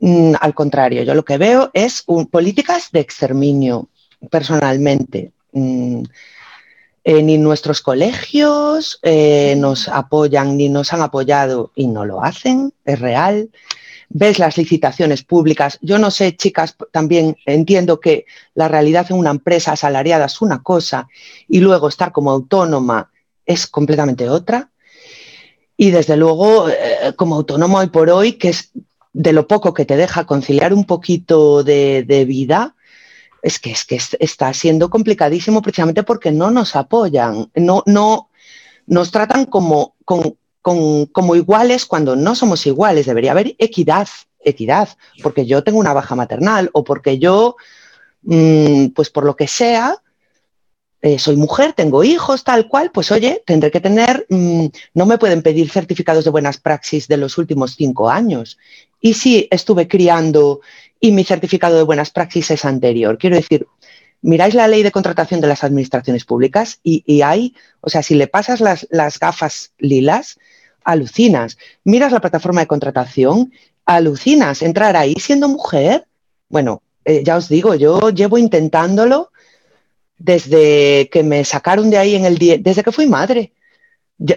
[0.00, 3.88] mm, al contrario, yo lo que veo es políticas de exterminio,
[4.30, 5.32] personalmente.
[5.52, 6.02] Mm,
[7.08, 12.72] eh, ni nuestros colegios eh, nos apoyan ni nos han apoyado y no lo hacen,
[12.84, 13.48] es real.
[14.08, 15.78] Ves las licitaciones públicas.
[15.82, 20.64] Yo no sé, chicas, también entiendo que la realidad en una empresa asalariada es una
[20.64, 21.08] cosa
[21.46, 23.12] y luego estar como autónoma
[23.44, 24.72] es completamente otra.
[25.76, 28.70] Y desde luego, eh, como autónomo hoy por hoy, que es
[29.12, 32.74] de lo poco que te deja conciliar un poquito de, vida,
[33.42, 38.30] es que, es que está siendo complicadísimo precisamente porque no nos apoyan, no, no
[38.86, 43.06] nos tratan como, como iguales cuando no somos iguales.
[43.06, 44.08] Debería haber equidad,
[44.40, 44.88] equidad,
[45.22, 47.56] porque yo tengo una baja maternal o porque yo,
[48.22, 50.02] mm, pues por lo que sea,
[51.02, 55.18] eh, soy mujer, tengo hijos, tal cual, pues oye, tendré que tener, mm, no me
[55.18, 58.58] pueden pedir certificados de buenas praxis de los últimos cinco años.
[59.00, 60.60] Y si estuve criando
[60.98, 63.18] y mi certificado de buenas praxis es anterior.
[63.18, 63.66] Quiero decir,
[64.22, 68.26] miráis la ley de contratación de las administraciones públicas y, hay, o sea, si le
[68.26, 70.38] pasas las, gafas lilas,
[70.82, 71.58] alucinas.
[71.84, 73.52] Miras la plataforma de contratación,
[73.84, 74.62] alucinas.
[74.62, 76.06] Entrar ahí siendo mujer,
[76.48, 79.30] bueno, eh, ya os digo, yo llevo intentándolo
[80.18, 83.52] desde que me sacaron de ahí en el día, desde que fui madre.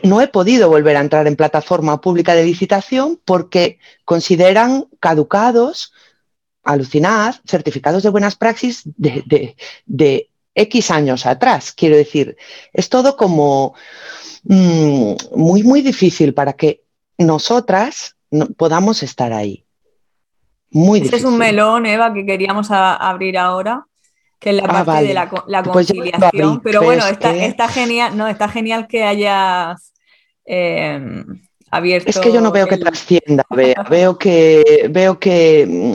[0.03, 5.93] No he podido volver a entrar en plataforma pública de licitación porque consideran caducados,
[6.63, 11.71] alucinad, certificados de buenas praxis de, X años atrás.
[11.71, 12.35] Quiero decir,
[12.73, 13.75] es todo como
[14.43, 16.83] mm, muy, muy difícil para que
[17.17, 18.17] nosotras
[18.57, 19.63] podamos estar ahí.
[20.71, 23.87] Muy este es un melón, Eva, que queríamos abrir ahora
[24.39, 26.61] que es la ah, parte de la, pues conciliación.
[26.61, 29.93] pero bueno, está, está, genial, no, está genial que hayas
[30.45, 31.25] em,
[31.69, 32.09] abierto.
[32.09, 33.43] Es que yo no veo que trascienda,
[33.89, 35.91] veo, que veo que,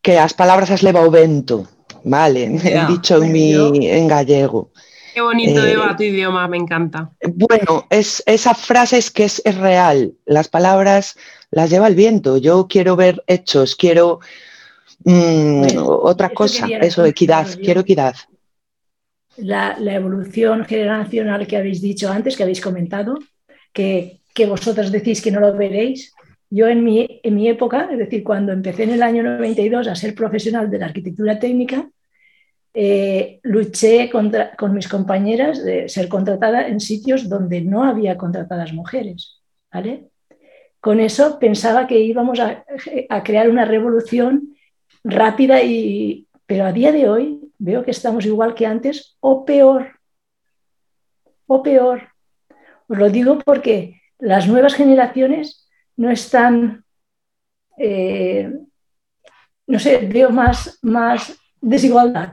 [0.00, 1.66] que las palabras has levado vento,
[2.04, 4.70] vale, he dicho en, mi, en gallego.
[5.12, 7.10] Qué bonito eh, tu idioma, me encanta.
[7.34, 11.16] Bueno, es, esa frase es que es, es real, las palabras
[11.50, 14.20] las lleva el viento, yo quiero ver hechos, quiero
[15.04, 18.14] Mm, otra cosa, eso, equidad, quiero equidad.
[19.36, 23.18] La, evolución generacional que habéis dicho antes, que habéis comentado,
[23.72, 26.14] que, que vosotras decís que no lo veréis.
[26.50, 29.94] Yo en mi, en mi época, es decir, cuando empecé en el año 92 a
[29.94, 31.88] ser profesional de la arquitectura técnica,
[32.74, 38.72] eh, luché contra, con mis compañeras de ser contratada en sitios donde no había contratadas
[38.72, 39.40] mujeres.
[39.72, 40.08] ¿vale?
[40.80, 42.64] Con eso pensaba que íbamos a,
[43.08, 44.51] a crear una revolución
[45.04, 50.00] rápida, y, pero a día de hoy veo que estamos igual que antes o peor.
[51.46, 52.08] O peor.
[52.88, 56.84] Os lo digo porque las nuevas generaciones no están,
[57.78, 58.52] eh,
[59.66, 62.32] no sé, veo más, más desigualdad.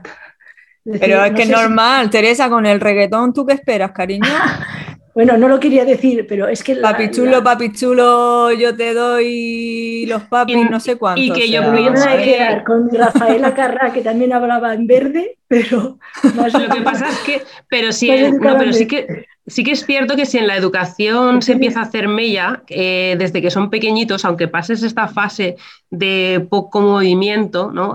[0.84, 4.28] pero es que es normal, Teresa, con el reggaetón, ¿tú qué esperas, cariño?
[5.14, 6.76] Bueno, no lo quería decir, pero es que...
[6.76, 11.24] papi chulo, papi chulo, yo te doy los papis, no sé cuántos.
[11.24, 15.36] Y que yo me voy a quedar con Rafaela Carrá, que también hablaba en verde,
[15.48, 15.98] pero...
[16.22, 17.42] lo que pasa es que...
[17.68, 18.08] Pero sí,
[18.40, 19.26] pero sí que...
[19.46, 23.16] Sí que es cierto que si en la educación se empieza a hacer mella, eh,
[23.18, 25.56] desde que son pequeñitos, aunque pases esta fase
[25.90, 27.92] de poco movimiento, ¿no?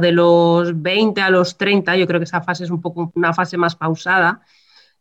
[0.00, 3.32] de los 20 a los 30, yo creo que esa fase es un poco una
[3.32, 4.42] fase más pausada,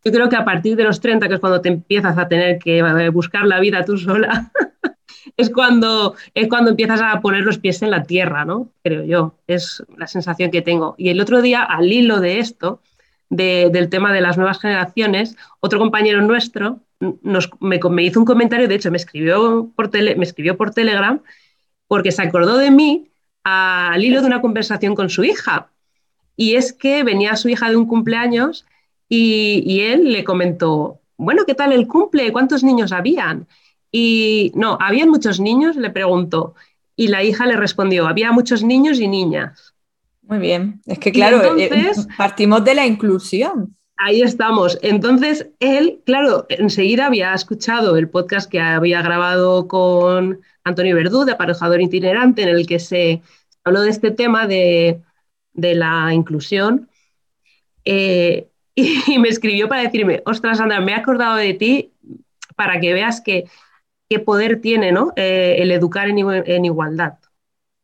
[0.04, 2.60] yo creo que a partir de los 30, que es cuando te empiezas a tener
[2.60, 4.52] que buscar la vida tú sola,
[5.38, 8.72] es, cuando, es cuando empiezas a poner los pies en la tierra, ¿no?
[8.84, 10.96] Creo yo, es la sensación que tengo.
[10.98, 12.82] Y el otro día, al hilo de esto,
[13.30, 16.82] del tema de las nuevas generaciones, otro compañero nuestro
[17.22, 21.22] nos, me, hizo un comentario, de hecho me escribió, por me escribió por Telegram,
[21.88, 23.10] porque se acordó de mí
[23.44, 25.72] al hilo de una conversación con su hija.
[26.36, 28.66] Y es que venía su hija de un cumpleaños
[29.14, 32.32] y, él le comentó, bueno, ¿qué tal el cumple?
[32.32, 33.46] ¿Cuántos niños habían?
[33.92, 35.76] Y no, ¿habían muchos niños?
[35.76, 36.56] Le preguntó.
[36.96, 39.74] Y la hija le respondió, había muchos niños y niñas.
[40.22, 43.76] Muy bien, es que claro, eh, partimos de la inclusión.
[43.98, 44.80] Ahí estamos.
[44.82, 51.34] Entonces, él, claro, enseguida había escuchado el podcast que había grabado con Antonio Verdú, de
[51.34, 53.22] aparejador itinerante, en el que se
[53.66, 55.02] habló de este tema de,
[55.54, 56.90] la inclusión.
[57.84, 61.94] Eh, y, me escribió para decirme, ostras, Sandra, me he acordado de ti
[62.56, 63.46] para que veas que,
[64.10, 65.14] qué poder tiene ¿no?
[65.16, 67.14] Eh, el educar en, igualdad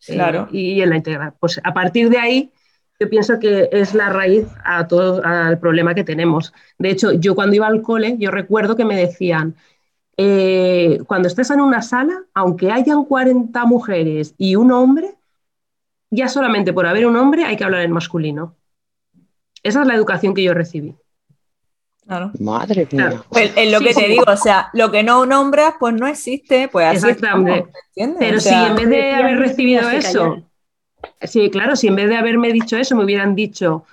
[0.07, 0.47] eh, claro.
[0.51, 1.33] y, en la integral.
[1.39, 2.51] Pues a partir de ahí,
[2.99, 6.53] yo pienso que es la raíz a todo al problema que tenemos.
[6.77, 9.55] De hecho, yo cuando iba al cole, yo recuerdo que me decían,
[10.17, 15.15] eh, cuando estés en una sala, aunque hayan 40 mujeres y un hombre,
[16.09, 18.55] ya solamente por haber un hombre hay que hablar en masculino.
[19.67, 20.95] Esa es la educación que yo recibí.
[22.05, 22.31] Claro.
[22.39, 23.21] Madre mía.
[23.29, 26.69] Pues es lo que te digo, o sea, lo que no nombras, pues no existe,
[26.69, 27.69] pues así Exactamente.
[28.17, 30.43] Pero si en vez de haber recibido eso,
[31.21, 33.83] sí, claro, si en vez de haberme dicho eso me hubieran dicho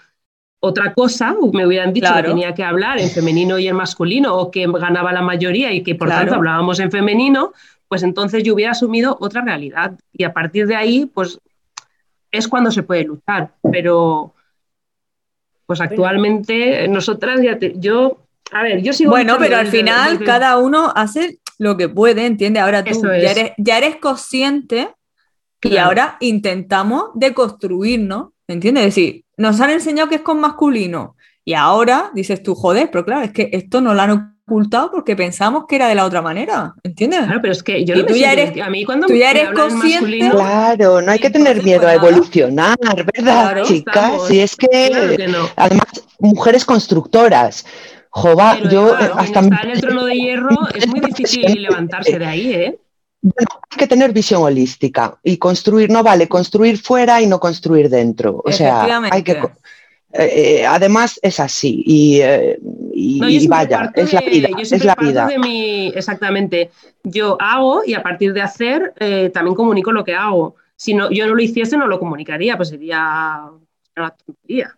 [0.60, 4.50] otra cosa, me hubieran dicho que tenía que hablar en femenino y en masculino, o
[4.50, 7.52] que ganaba la mayoría y que por tanto hablábamos en femenino,
[7.88, 9.98] pues entonces yo hubiera asumido otra realidad.
[10.12, 11.40] Y a partir de ahí, pues
[12.30, 13.54] es cuando se puede luchar.
[13.70, 14.34] Pero
[15.66, 18.18] pues actualmente nosotras ya yo,
[18.52, 19.10] a ver, yo sigo...
[19.10, 22.62] Bueno, pero al final cada uno hace lo que puede, ¿entiendes?
[22.62, 24.90] Ahora tú ya, eres, ya eres consciente
[25.62, 28.84] y ahora intentamos deconstruirnos, ¿entiendes?
[28.86, 33.04] Es decir, nos han enseñado que es con masculino y ahora dices tú, joder, pero
[33.04, 36.20] claro, es que esto no lo han ocultado porque pensamos que era de la otra
[36.20, 37.20] manera, ¿entiendes?
[37.20, 39.51] Claro, pero es que yo no tú ya eres, a mí cuando tú ya eres
[39.53, 40.18] consciente.
[40.30, 42.76] Claro, no hay que tener miedo a evolucionar,
[43.14, 44.28] ¿verdad, chicas?
[44.28, 45.86] Si es que, además,
[46.18, 47.64] mujeres constructoras.
[48.11, 52.53] Jova, yo hasta está en el trono de hierro es muy difícil levantarse de ahí,
[52.53, 52.78] ¿eh?
[53.24, 58.40] hay que tener visión holística y construir, no vale construir fuera y no construir dentro.
[58.45, 59.32] O sea, hay que
[60.16, 62.57] eh, eh, además es así y, eh,
[63.49, 64.49] vaya, es la vida.
[64.59, 65.28] es la vida.
[65.95, 66.70] exactamente,
[67.03, 68.95] yo hago y a partir de hacer
[69.32, 70.57] también comunico lo que hago.
[70.76, 73.45] Si no, yo no lo hiciese, no lo comunicaría, pues sería
[73.97, 74.76] una tontería.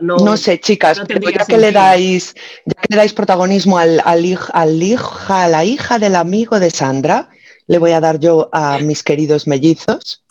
[0.00, 2.34] No, sé, chicas, ya que, le dais,
[2.64, 6.70] ya que le dais protagonismo al, al, al hija, a la hija del amigo de
[6.70, 7.28] Sandra,
[7.66, 10.24] le voy a dar yo a mis queridos mellizos,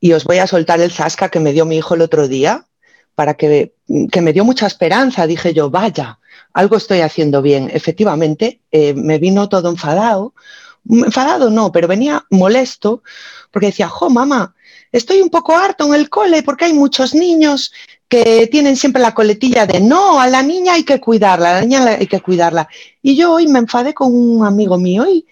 [0.00, 2.66] y os voy a soltar el zasca que me dio mi hijo el otro día,
[3.14, 5.26] para que, me dio mucha esperanza.
[5.26, 6.18] Dije yo, vaya,
[6.56, 7.70] algo estoy haciendo bien.
[7.70, 10.32] Efectivamente, eh, me vino todo enfadado.
[10.88, 13.02] Enfadado no, pero venía molesto
[13.50, 14.54] porque decía, jo, mamá,
[14.90, 17.72] estoy un poco harto en el cole porque hay muchos niños
[18.08, 21.60] que tienen siempre la coletilla de no, a la niña hay que cuidarla, a la
[21.60, 22.68] niña hay que cuidarla.
[23.02, 25.26] Y yo hoy me enfadé con un amigo mío y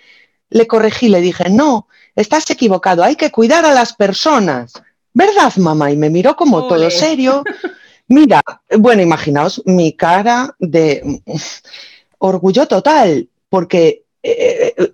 [0.51, 4.75] le corregí, le dije, no, estás equivocado, hay que cuidar a las personas.
[5.15, 5.91] ¿verdad, mamá?
[5.91, 7.43] Y me miró como todo serio.
[8.09, 8.43] Mira,
[8.79, 11.23] bueno, imaginaos mi cara de
[12.19, 14.93] orgullo total, porque, eh, eh,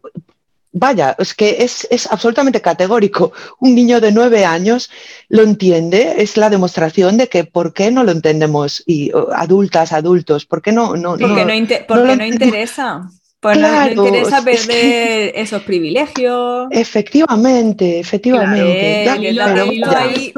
[0.73, 3.33] vaya, es que es, absolutamente categórico.
[3.59, 4.91] Un niño de nueve años
[5.29, 10.47] lo entiende, es la demostración de que por qué no lo entendemos, y adultas, adultos,
[10.47, 10.95] ¿por qué no?
[10.97, 13.11] no porque no, no interesa.
[13.41, 16.69] Pues no le interesa perder esos privilegios.
[16.71, 19.09] Efectivamente, efectivamente.
[19.09, 20.33] hay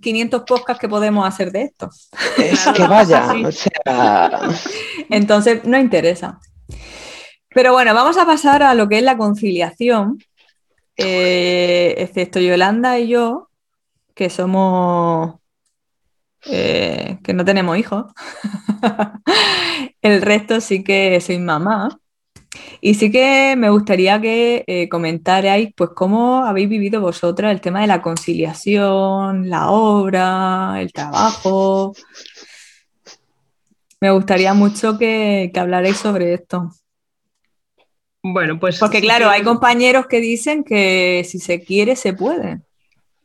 [0.00, 1.90] 500 podcasts que podemos hacer de esto.
[2.38, 4.40] Es que vaya, o sea...
[5.10, 6.40] Entonces, no interesa.
[7.50, 10.18] Pero bueno, vamos a pasar a lo que es la conciliación.
[10.96, 13.50] Eh, excepto Yolanda y yo,
[14.14, 15.34] que somos...
[16.46, 18.06] Eh, que no tenemos hijos.
[20.00, 21.99] El resto sí que soy mamá.
[22.80, 27.80] Y sí que me gustaría que eh, comentarais, pues, cómo habéis vivido vosotras el tema
[27.80, 31.94] de la conciliación, la obra, el trabajo.
[34.00, 36.70] Me gustaría mucho que, que hablarais sobre esto.
[38.22, 38.78] Bueno, pues.
[38.78, 42.60] Porque, claro, hay compañeros que dicen que si se quiere, se puede.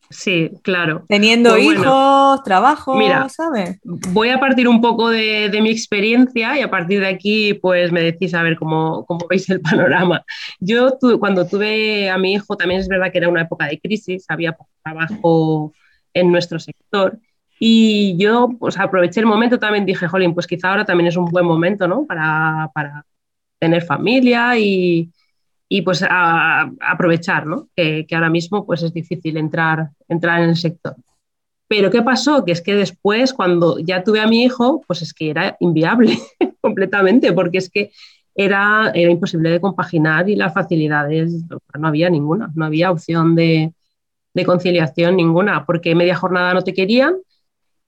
[0.10, 1.06] Sí, claro.
[1.08, 3.80] Teniendo pues hijos, trabajo, Mira, ¿sabes?
[3.84, 8.02] Voy a partir un poco de, mi experiencia y a partir de aquí, pues me
[8.02, 10.24] decís a ver cómo, veis el panorama.
[10.60, 14.26] Yo cuando tuve a mi hijo, también es verdad que era una época de crisis,
[14.30, 15.74] había poco trabajo
[16.14, 17.20] en nuestro sector.
[17.60, 21.26] Y yo pues, aproveché el momento, también dije, jolín, pues quizá ahora también es un
[21.26, 22.06] buen momento, ¿no?
[22.06, 23.06] Para, para
[23.60, 25.10] tener familia y,
[25.68, 27.70] y pues a, aprovechar, ¿no?
[27.76, 30.96] Que, ahora mismo pues es difícil entrar, entrar en el sector.
[31.68, 32.46] Pero ¿qué pasó?
[32.46, 36.20] Que es que después, cuando ya tuve a mi hijo, pues es que era inviable
[36.62, 37.92] completamente, porque es que
[38.36, 41.34] era, era imposible de compaginar y las facilidades
[41.80, 43.74] no había ninguna, no había opción de,
[44.34, 47.16] de conciliación ninguna, porque media jornada no te querían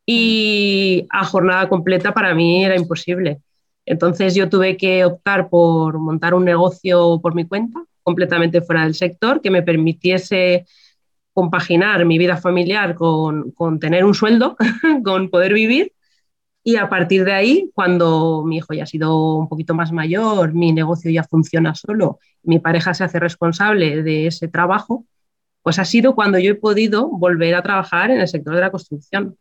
[0.06, 3.42] y a jornada completa para mí era imposible.
[3.88, 8.96] Entonces yo tuve que optar por montar un negocio por mi cuenta, completamente fuera del
[8.96, 10.66] sector, que me permitiese
[11.32, 14.58] compaginar mi vida familiar con, tener un sueldo,
[15.06, 15.94] con poder vivir.
[16.66, 20.54] Y a partir de ahí, cuando mi hijo ya ha sido un poquito más mayor,
[20.54, 25.06] mi negocio ya funciona solo, mi pareja se hace responsable de ese trabajo,
[25.62, 28.72] pues ha sido cuando yo he podido volver a trabajar en el sector de la
[28.72, 29.38] construcción.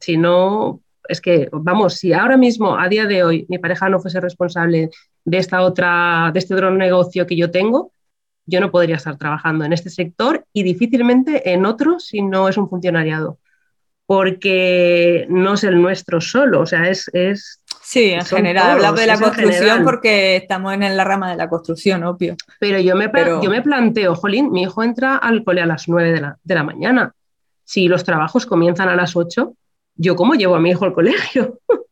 [0.00, 4.00] Si no, es que, vamos, si ahora mismo, a día de hoy, mi pareja no
[4.00, 4.90] fuese responsable
[5.24, 7.92] de esta otra, de este otro negocio que yo tengo,
[8.46, 12.56] yo no podría estar trabajando en este sector y difícilmente en otro si no es
[12.56, 13.38] un funcionariado.
[14.06, 17.10] Porque no es el nuestro solo, o sea, es.
[17.12, 21.48] es sí, en general, hablamos de la construcción porque estamos en la rama de la
[21.48, 22.36] construcción, obvio.
[22.60, 23.10] Pero yo me,
[23.42, 26.54] yo me planteo, Jolín, mi hijo entra al cole a las 9 de la, de
[26.54, 27.14] la mañana.
[27.64, 29.52] Si los trabajos comienzan a las 8,
[29.96, 31.60] ¿yo cómo llevo a mi hijo al colegio?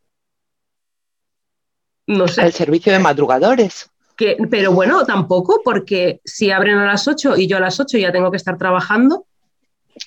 [2.07, 2.43] no sé.
[2.43, 3.91] El servicio de madrugadores.
[4.17, 7.99] Que, pero bueno, tampoco, porque si abren a las 8 y yo a las 8
[7.99, 9.27] ya tengo que estar trabajando.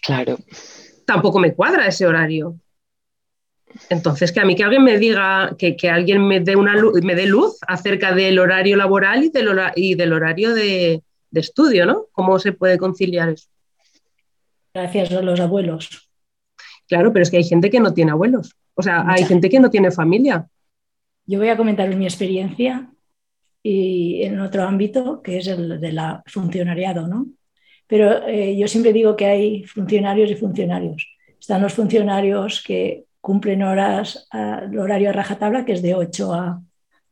[0.01, 0.37] Claro.
[1.05, 2.55] Tampoco me cuadra ese horario.
[3.89, 7.15] Entonces, que a mí que alguien me diga, que, alguien me dé, una luz, me
[7.15, 12.05] dé luz acerca del horario laboral y del, y del horario de, de, estudio, ¿no?
[12.11, 13.47] ¿Cómo se puede conciliar eso?
[14.73, 16.06] Gracias a los abuelos.
[16.88, 18.55] Claro, pero es que hay gente que no tiene abuelos.
[18.75, 20.47] O sea, hay gente que no tiene familia.
[21.25, 22.89] Yo voy a comentar mi experiencia
[23.61, 27.27] y en otro ámbito, que es el de la funcionariado, ¿no?
[27.88, 31.07] Pero eh, yo siempre digo que hay funcionarios y funcionarios.
[31.39, 36.61] Están los funcionarios que cumplen horas, el horario a rajatabla, que es de 8 a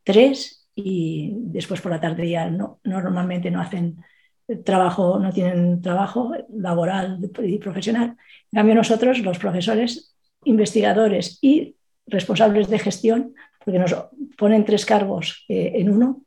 [0.04, 3.96] 3, y después por la tarde ya no, normalmente no hacen
[4.64, 8.16] trabajo, no tienen trabajo laboral y profesional.
[8.52, 11.76] En cambio, nosotros, los profesores, investigadores y
[12.06, 13.34] responsables de gestión,
[13.64, 13.94] porque nos
[14.38, 16.22] ponen tres cargos eh, en uno,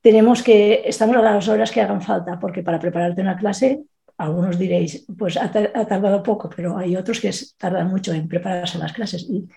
[0.00, 3.82] tenemos que, estamos a las horas que hagan falta, porque para prepararte una clase,
[4.16, 8.92] algunos diréis, pues ha, tardado poco, pero hay otros que tardan mucho en prepararse las
[8.92, 9.26] clases.
[9.28, 9.48] Y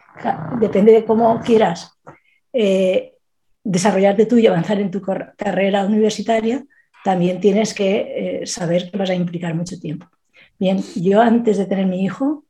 [0.59, 1.97] depende de cómo quieras
[2.51, 3.13] eh,
[3.63, 6.63] desarrollarte tú y avanzar en tu carrera universitaria,
[7.03, 10.07] también tienes que eh, saber que vas a implicar mucho tiempo.
[10.57, 12.45] Bien, yo antes de tener mi hijo,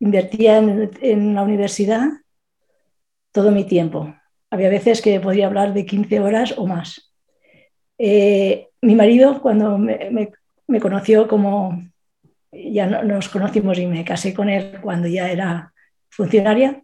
[0.00, 2.08] invertía en, la universidad
[3.32, 4.14] todo mi tiempo.
[4.50, 7.12] Había veces que podía hablar de 15 horas o más.
[7.98, 11.82] Eh, mi marido, cuando me, conoció como,
[12.52, 15.72] ya nos conocimos y me casé con él cuando ya era
[16.10, 16.82] funcionaria,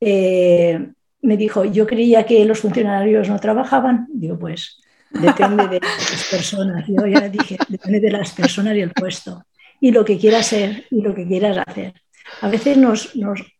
[0.00, 0.88] eh,
[1.22, 4.06] me dijo, yo creía que los funcionarios no trabajaban.
[4.12, 4.80] Digo, pues
[5.10, 6.84] depende de las personas.
[6.86, 9.44] Yo ya dije, depende de las personas y el puesto.
[9.80, 11.94] Y lo que quieras ser y lo que quieras hacer.
[12.40, 13.12] A veces nos,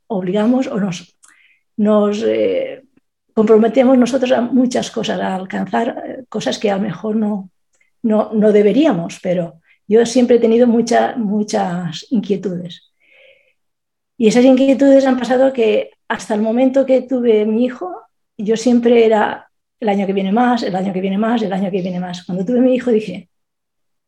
[0.06, 1.16] obligamos o nos,
[1.76, 2.82] nos eh,
[3.34, 7.50] comprometemos nosotros a muchas cosas, a alcanzar eh, cosas que a lo mejor no,
[8.02, 12.92] no, no deberíamos, pero yo siempre he tenido muchas muchas inquietudes.
[14.16, 18.02] Y esas inquietudes han pasado que hasta el momento que tuve mi hijo,
[18.36, 19.47] yo siempre era
[19.80, 22.24] el año que viene más, el año que viene más, el año que viene más.
[22.24, 23.28] Cuando tuve mi hijo dije,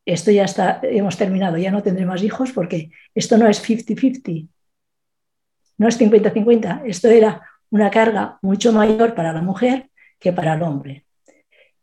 [0.04, 4.48] esto ya está, hemos terminado, ya no tendré más hijos porque esto no es 50-50,
[5.78, 10.62] no es 50-50, esto era una carga mucho mayor para la mujer que para el
[10.62, 11.04] hombre.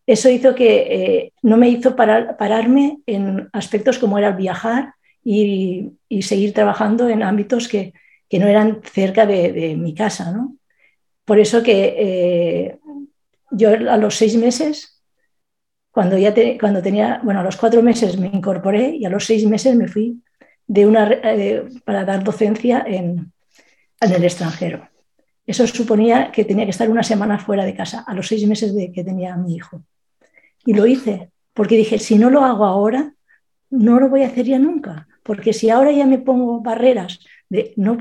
[0.05, 6.53] Eso hizo que eh, no me hizo pararme en aspectos como era viajar y, seguir
[6.53, 7.93] trabajando en ámbitos que,
[8.31, 10.33] no eran cerca de, mi casa.
[11.25, 12.79] Por eso que eh,
[13.57, 15.01] yo a los seis meses,
[15.91, 19.45] cuando, ya cuando tenía, bueno, a los cuatro meses me incorporé y a los seis
[19.45, 20.21] meses me fui
[20.67, 23.31] de una, eh, para dar docencia en,
[23.99, 24.87] en el extranjero.
[25.45, 28.75] Eso suponía que tenía que estar una semana fuera de casa, a los seis meses
[28.75, 29.81] de que tenía mi hijo.
[30.65, 33.13] Y lo hice, porque dije, si no lo hago ahora,
[33.69, 35.07] no lo voy a hacer ya nunca.
[35.23, 37.97] Porque si ahora ya me pongo barreras de no,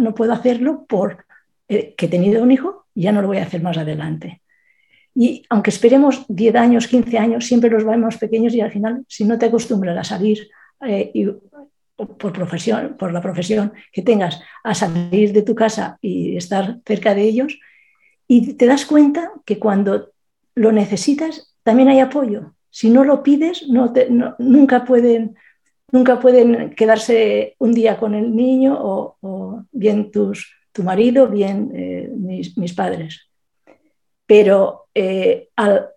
[0.00, 1.26] no puedo hacerlo por
[1.68, 4.40] eh, que he tenido un hijo, ya no lo voy a hacer más adelante.
[5.14, 9.24] Y aunque esperemos 10 años, 15 años, siempre los vemos pequeños y al final, si
[9.24, 10.48] no te acostumbras a salir
[10.86, 11.12] eh,
[11.96, 17.14] por, profesión, por la profesión que tengas, a salir de tu casa y estar cerca
[17.14, 17.58] de ellos,
[18.26, 20.10] y te das cuenta que cuando
[20.54, 22.54] lo necesitas, también hay apoyo.
[22.70, 25.36] si no lo pides, nunca, pueden,
[25.92, 32.10] nunca pueden quedarse un día con el niño o, bien tus, tu marido, bien eh,
[32.12, 33.28] mis, padres.
[34.26, 35.88] Pero eh, al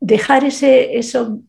[0.00, 1.40] dejar ese, eso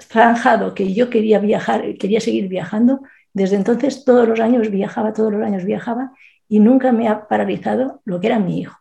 [0.00, 3.00] zanjado que yo quería viajar, quería seguir viajando,
[3.32, 6.12] desde entonces todos los años viajaba, todos los años viajaba
[6.48, 8.76] y nunca me ha paralizado lo que era mi hijo.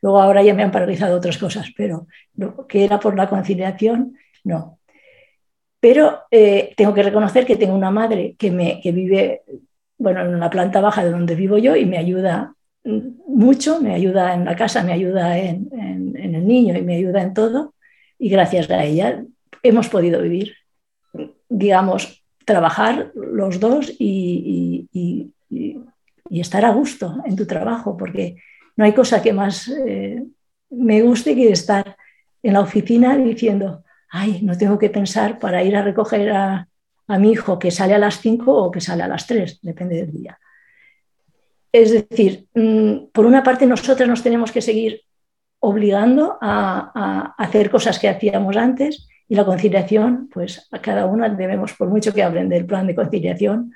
[0.00, 2.06] Luego ahora ya me han paralizado otras cosas, pero
[2.36, 4.78] lo que era por la conciliación no.
[5.80, 9.42] Pero eh, tengo que reconocer que tengo una madre que, me, vive
[9.98, 12.54] bueno, en la planta baja de donde vivo yo y me ayuda
[12.84, 15.68] mucho, me ayuda en la casa, me ayuda en,
[16.16, 17.74] el niño y me ayuda en todo.
[18.18, 19.24] Y gracias a ella
[19.62, 20.54] hemos podido vivir,
[21.48, 24.88] digamos, trabajar los dos y,
[26.30, 28.36] estar a gusto en tu trabajo, porque
[28.76, 30.24] no hay cosa que más eh,
[30.70, 31.96] me guste que estar
[32.42, 36.68] en la oficina diciendo, ay, no tengo que pensar para ir a recoger a,
[37.18, 40.12] mi hijo que sale a las 5 o que sale a las 3, depende del
[40.12, 40.38] día.
[41.74, 45.00] Es decir, mm, por una parte nosotros nos tenemos que seguir
[45.58, 51.72] obligando a, hacer cosas que hacíamos antes y la conciliación, pues a cada una debemos,
[51.72, 53.72] por mucho que hablen del plan de conciliación,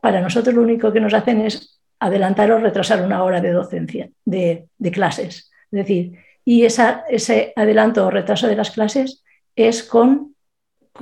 [0.00, 4.08] para nosotros lo único que nos hacen es adelantar o retrasar una hora de docencia,
[4.24, 5.50] de, clases.
[5.72, 6.12] Es decir,
[6.44, 9.24] y ese adelanto o retraso de las clases
[9.56, 10.36] es con,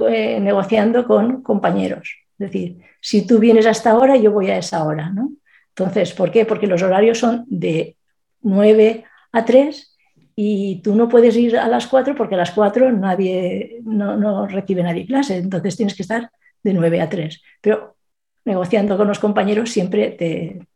[0.08, 2.16] eh, negociando con compañeros.
[2.38, 5.10] Es decir, si tú vienes a esta hora, yo voy a esa hora.
[5.10, 5.32] ¿no?
[5.76, 6.44] Entonces, ¿por qué?
[6.44, 7.96] Porque los horarios son de
[8.42, 9.98] 9 a 3
[10.36, 14.82] y tú no puedes ir a las 4 porque a las 4 nadie, no, recibe
[14.82, 15.36] nadie clase.
[15.36, 16.30] Entonces tienes que estar
[16.62, 17.42] de 9 a 3.
[17.60, 17.96] Pero
[18.44, 20.66] negociando con los compañeros siempre te,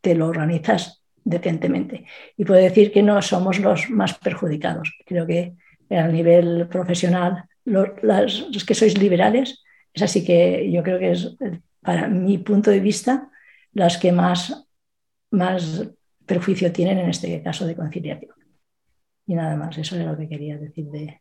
[0.00, 2.06] te lo organizas decentemente.
[2.36, 4.94] Y puedo decir que no somos los más perjudicados.
[5.04, 5.54] Creo que
[5.90, 11.36] a nivel profesional, los, que sois liberales, es así que yo creo que es,
[11.82, 13.28] para mi punto de vista,
[13.76, 14.66] las que más,
[15.30, 15.86] más
[16.24, 18.34] perjuicio tienen en este caso de conciliación.
[19.26, 21.20] Y nada más, eso era lo que quería decir de...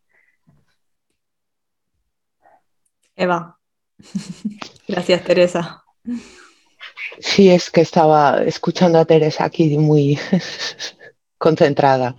[3.17, 3.59] Eva.
[4.87, 5.83] Gracias, Teresa.
[7.19, 10.17] Sí, es que estaba escuchando a Teresa aquí muy
[11.37, 12.15] concentrada.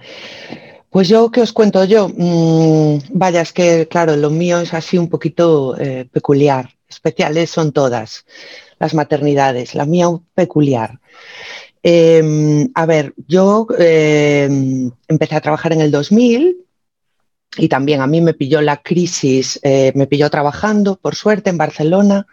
[0.90, 2.08] Pues yo, ¿qué os cuento yo?
[2.14, 6.74] Mm, vaya, es que, claro, lo mío es así un poquito eh, peculiar.
[6.88, 8.26] Especiales son todas
[8.78, 11.00] las maternidades, la mía peculiar.
[11.82, 16.56] Em, a ver, yo em, empecé a trabajar en el 2000
[17.56, 21.58] y también a mí me pilló la crisis, eh, me pilló trabajando, por suerte, en
[21.58, 22.26] Barcelona.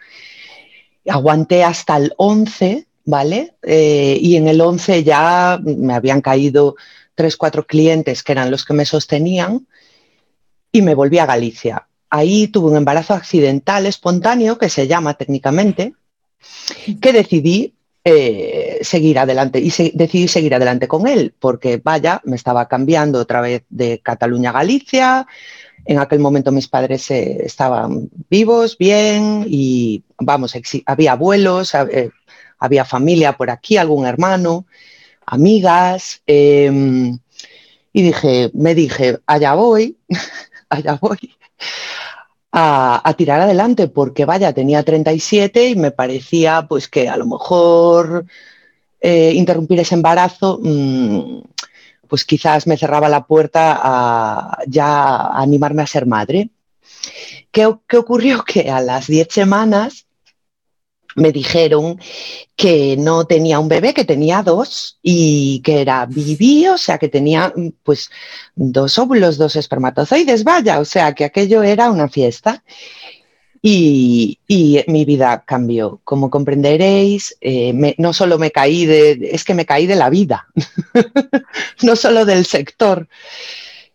[1.06, 3.54] Aguanté hasta el 11, ¿vale?
[3.62, 6.76] Eh, y en el 11 ya me habían caído
[7.14, 9.66] tres, cuatro clientes que eran los que me sostenían
[10.72, 11.86] y me volví a Galicia.
[12.10, 15.94] Ahí tuve un embarazo accidental espontáneo, que se llama técnicamente,
[17.00, 17.74] que decidí
[18.04, 23.40] eh, seguir adelante y decidí seguir adelante con él, porque vaya, me estaba cambiando otra
[23.40, 25.26] vez de Cataluña a Galicia.
[25.86, 30.54] En aquel momento mis padres eh, estaban vivos, bien, y vamos,
[30.86, 32.10] había abuelos, eh,
[32.58, 34.66] había familia por aquí, algún hermano
[35.26, 37.18] amigas, em,
[37.92, 39.96] y dije, me dije, allá voy,
[40.68, 41.18] allá voy
[42.56, 48.26] a, tirar adelante, porque vaya, tenía 37 y me parecía pues que a lo mejor
[49.00, 51.40] eh, interrumpir ese embarazo, mm,
[52.06, 56.50] pues quizás me cerraba la puerta a ya animarme a ser madre.
[57.50, 58.44] ¿Qué, ¿Qué, ocurrió?
[58.46, 60.03] Que a las 10 semanas
[61.14, 62.00] me dijeron
[62.56, 67.08] que no tenía un bebé, que tenía dos y que era viví, o sea, que
[67.08, 67.52] tenía
[67.82, 68.10] pues
[68.54, 72.62] dos óvulos, dos espermatozoides, vaya, o sea, que aquello era una fiesta.
[73.66, 74.38] Y,
[74.88, 76.02] mi vida cambió.
[76.04, 80.48] Como comprenderéis, eh, no solo me caí de, es que me caí de la vida,
[81.82, 83.08] no solo del sector.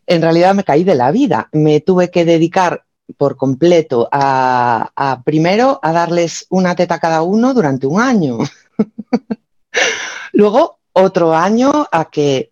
[0.07, 1.49] En realidad me caí de la vida.
[1.51, 2.84] Me tuve que dedicar
[3.18, 8.39] por completo a, primero a darles una teta cada uno durante un año.
[10.34, 12.51] Luego otro año a que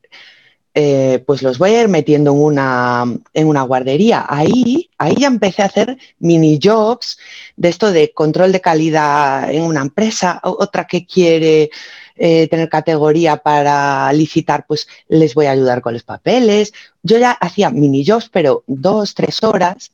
[0.74, 3.03] eh, pues los voy a ir metiendo en una,
[3.34, 4.26] en una guardería.
[4.30, 7.18] Ahí, ahí ya empecé a hacer mini jobs
[7.55, 11.72] de esto de control de calidad en una empresa, otra que quiere
[12.16, 16.74] eh, tener categoría para licitar, pues les voy a ayudar con los papeles.
[17.01, 19.91] Yo ya hacía mini jobs, pero dos, tres horas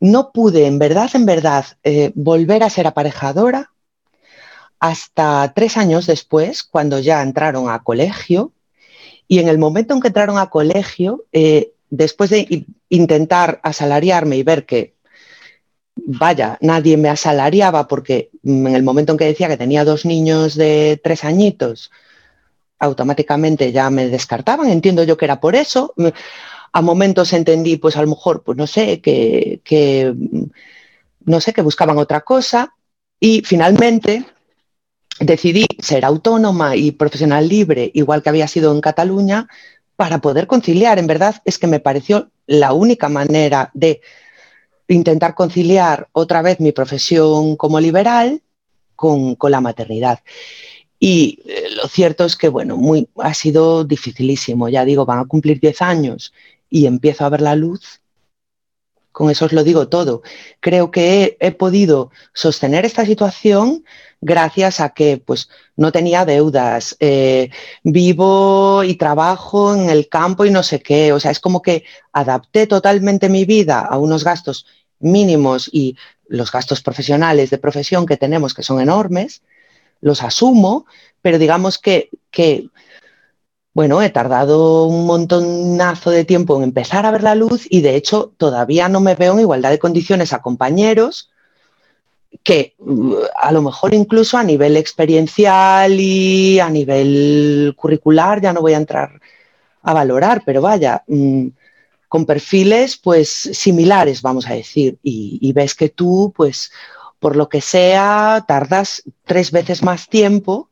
[0.00, 3.70] no pude, en verdad, en verdad, eh, volver a ser aparejadora
[4.80, 8.52] hasta tres años después, cuando ya entraron a colegio.
[9.26, 14.42] Y en el momento en que entraron a colegio, eh, después de intentar asalariarme y
[14.42, 14.94] ver que,
[15.96, 20.54] vaya, nadie me asalariaba porque en el momento en que decía que tenía dos niños
[20.54, 21.90] de tres añitos,
[22.78, 24.68] automáticamente ya me descartaban.
[24.68, 25.94] Entiendo yo que era por eso.
[26.74, 30.12] A momentos entendí, pues a lo mejor, pues no sé, que, que
[31.24, 32.74] no sé, que buscaban otra cosa.
[33.20, 34.26] Y finalmente
[35.20, 39.48] decidí ser autónoma y profesional libre, igual que había sido en Cataluña,
[39.96, 40.98] para poder conciliar.
[40.98, 44.00] En verdad es que me pareció la única manera de
[44.88, 48.42] intentar conciliar otra vez mi profesión como liberal
[48.96, 50.20] con, la maternidad.
[50.98, 54.68] Y eh, lo cierto es que, bueno, muy, ha sido dificilísimo.
[54.68, 56.32] Ya digo, van a cumplir 10 años
[56.74, 58.00] y empiezo a ver la luz.
[59.12, 60.22] Con eso os lo digo todo.
[60.58, 63.84] Creo que he podido sostener esta situación
[64.20, 67.50] gracias a que pues, no tenía deudas, eh,
[67.84, 71.12] vivo y trabajo en el campo y no sé qué.
[71.12, 74.66] O sea, es como que adapté totalmente mi vida a unos gastos
[74.98, 75.96] mínimos y
[76.26, 79.42] los gastos profesionales de profesión que tenemos, que son enormes,
[80.00, 80.86] los asumo,
[81.22, 82.68] pero digamos que, que
[83.74, 87.96] bueno, he tardado un montonazo de tiempo en empezar a ver la luz y de
[87.96, 91.30] hecho todavía no me veo en igualdad de condiciones a compañeros
[92.44, 98.60] que mm, a lo mejor incluso a nivel experiencial y a nivel curricular ya no
[98.60, 99.20] voy a entrar
[99.82, 101.48] a valorar, pero vaya, mm,
[102.08, 106.70] con perfiles pues similares, vamos a decir, y, ves que tú, pues,
[107.18, 110.68] por lo que sea, tardas tres veces más tiempo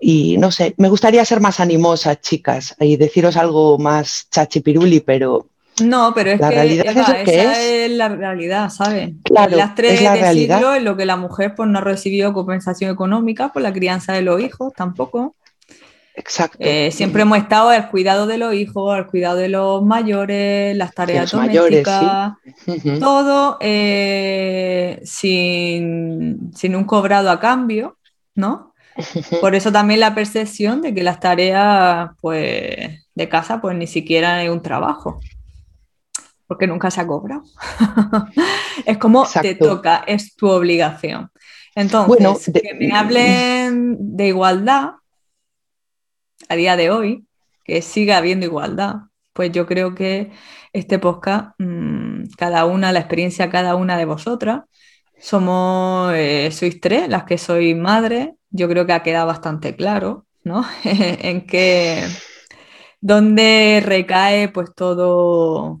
[0.00, 5.46] y no sé, me gustaría ser más animosa, chicas, y deciros algo más chachipiruli, pero
[5.82, 7.90] no, pero es la que, realidad es, lo que esa es.
[7.90, 9.10] la realidad, ¿sabes?
[9.24, 10.58] Claro, las tres es la de realidad.
[10.58, 14.12] siglo en lo que la mujer pues, no ha recibido compensación económica por la crianza
[14.12, 15.34] de los hijos tampoco.
[16.16, 16.58] Exacto.
[16.60, 20.94] Eh, siempre hemos estado al cuidado de los hijos, al cuidado de los mayores, las
[20.94, 27.96] tareas los mayores, domésticas, todo eh, sin, sin un cobrado a cambio,
[28.36, 28.73] ¿no?
[29.40, 34.42] Por eso también la percepción de que las tareas pues, de casa pues ni siquiera
[34.42, 35.20] es un trabajo,
[36.46, 37.42] porque nunca se ha cobrado.
[38.86, 41.30] es como te toca, es tu obligación.
[41.74, 44.90] Entonces, Bueno, de- que me hablen de igualdad
[46.48, 47.26] a día de hoy,
[47.64, 48.96] que siga habiendo igualdad,
[49.32, 50.30] pues yo creo que
[50.72, 54.62] este podcast, mm, cada una, la experiencia cada una de vosotras,
[55.18, 60.26] somos, eh, sois tres, las que sois madres, yo creo que ha quedado bastante claro,
[60.44, 60.64] ¿no?
[60.84, 62.04] en que,
[63.00, 65.80] dónde recae pues todo,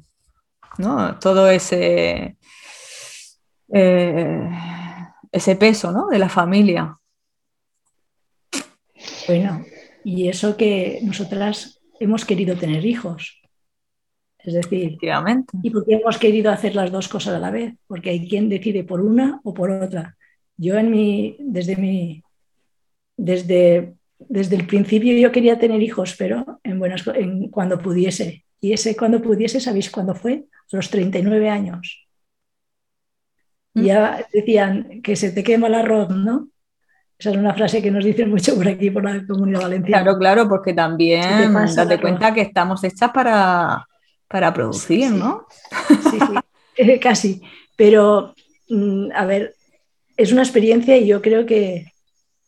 [0.78, 1.18] ¿no?
[1.20, 2.36] Todo ese,
[3.72, 4.50] eh,
[5.30, 6.08] ese peso, ¿no?
[6.08, 6.98] De la familia.
[9.28, 9.64] Bueno,
[10.02, 13.40] y eso que nosotras hemos querido tener hijos.
[14.38, 14.98] Es decir.
[15.62, 17.74] ¿y por qué hemos querido hacer las dos cosas a la vez?
[17.86, 20.16] Porque hay quien decide por una o por otra.
[20.56, 22.23] Yo en mi, desde mi,
[23.16, 28.44] desde, desde el principio yo quería tener hijos, pero en buenas, en, cuando pudiese.
[28.60, 30.44] Y ese cuando pudiese, ¿sabéis cuándo fue?
[30.72, 32.06] A los 39 años.
[33.74, 36.48] Y ya decían que se te quema el arroz, ¿no?
[37.18, 40.02] Esa es una frase que nos dicen mucho por aquí, por la comunidad valenciana.
[40.02, 43.86] Claro, claro, porque ¿Qué también date cuenta que estamos hechas para,
[44.28, 45.14] para producir, Sí.
[45.14, 45.46] ¿no?
[46.10, 46.18] Sí,
[46.76, 47.42] sí, casi.
[47.76, 48.34] Pero,
[48.68, 49.54] mm, a ver,
[50.16, 51.92] es una experiencia y yo creo que,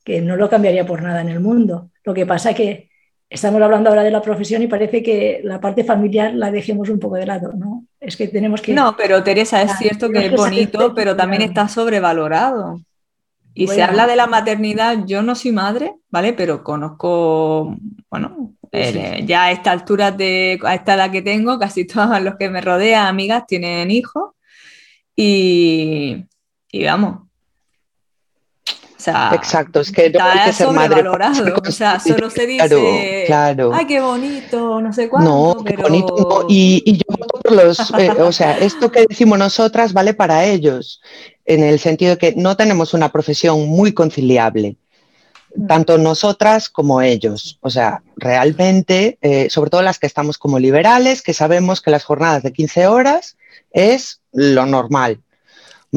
[0.06, 1.90] que no lo cambiaría por nada en el mundo.
[2.04, 2.88] Lo que pasa es que
[3.28, 7.00] estamos hablando ahora de la profesión y parece que la parte familiar la dejemos un
[7.00, 7.84] poco de lado, ¿no?
[7.98, 8.72] Es que tenemos que...
[8.72, 12.80] No, pero Teresa, es Claro, cierto que es bonito, pero también está sobrevalorado.
[13.52, 13.84] Y se Bueno.
[13.88, 16.34] habla de la maternidad, yo no soy madre, ¿vale?
[16.34, 17.76] Pero conozco,
[18.08, 22.36] bueno, eh, ya a esta altura de, a esta edad que tengo, casi todos los
[22.36, 24.34] que me rodean, amigas, tienen hijos.
[25.16, 26.26] Y,
[26.70, 27.25] y vamos.
[28.96, 31.04] O sea, Exacto, es que no hay que ser madre.
[31.06, 33.70] O sea, solo se dice, Claro, claro.
[33.74, 35.82] ay, qué bonito, no sé cuánto, No, qué pero...
[35.82, 36.46] bonito, no.
[36.48, 40.44] Y, y yo voto por los, eh, o sea, esto que decimos nosotras vale para
[40.46, 41.02] ellos,
[41.44, 44.76] en el sentido de que no tenemos una profesión muy conciliable,
[45.68, 47.58] tanto nosotras como ellos.
[47.60, 52.04] O sea, realmente, eh, sobre todo las que estamos como liberales, que sabemos que las
[52.04, 53.36] jornadas de 15 horas
[53.72, 55.20] es lo normal.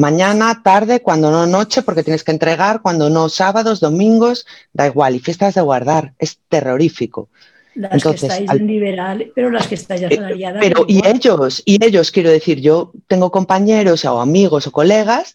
[0.00, 5.14] Mañana, tarde, cuando no noche, porque tienes que entregar, cuando no sábados, domingos, da igual,
[5.14, 7.28] y fiestas de guardar, es terrorífico.
[7.74, 10.60] Las Entonces, que estáis al- en liberal, pero las que estáis Eh, asalariadas.
[10.64, 11.16] Pero y igual.
[11.16, 15.34] ellos, y ellos, quiero decir, yo tengo compañeros o amigos o colegas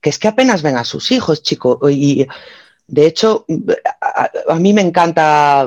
[0.00, 1.78] que es que apenas ven a sus hijos, chico.
[1.90, 2.26] Y
[2.86, 3.44] de hecho,
[4.00, 5.66] a, a- a mí me encanta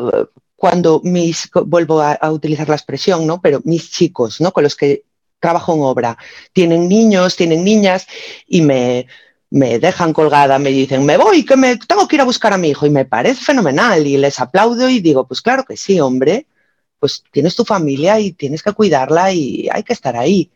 [0.56, 3.42] cuando mis, vuelvo a, utilizar la expresión, ¿no?
[3.42, 4.52] Pero mis chicos, ¿no?
[4.52, 5.04] Con los que
[5.42, 6.18] trabajo en obra,
[6.54, 8.08] tienen niños, tienen niñas
[8.48, 9.08] y me,
[9.50, 12.58] me dejan colgada, me dicen, me voy, que me tengo que ir a buscar a
[12.58, 16.00] mi hijo y me parece fenomenal y les aplaudo y digo, pues claro que sí,
[16.00, 16.48] hombre,
[17.00, 20.52] pues tienes tu familia y tienes que cuidarla y hay que estar ahí.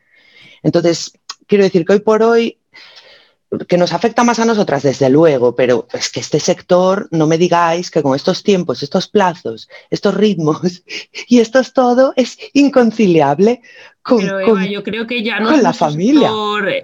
[0.63, 1.11] Entonces,
[1.47, 2.57] quiero decir que hoy por hoy
[3.67, 7.37] que nos afecta más a nosotras, desde luego, pero es que este sector, no me
[7.37, 10.83] digáis que con estos tiempos, estos plazos, estos ritmos
[11.27, 13.61] y esto es todo, es inconciliable
[14.01, 16.29] con, pero Eva, yo creo que ya no es la familia.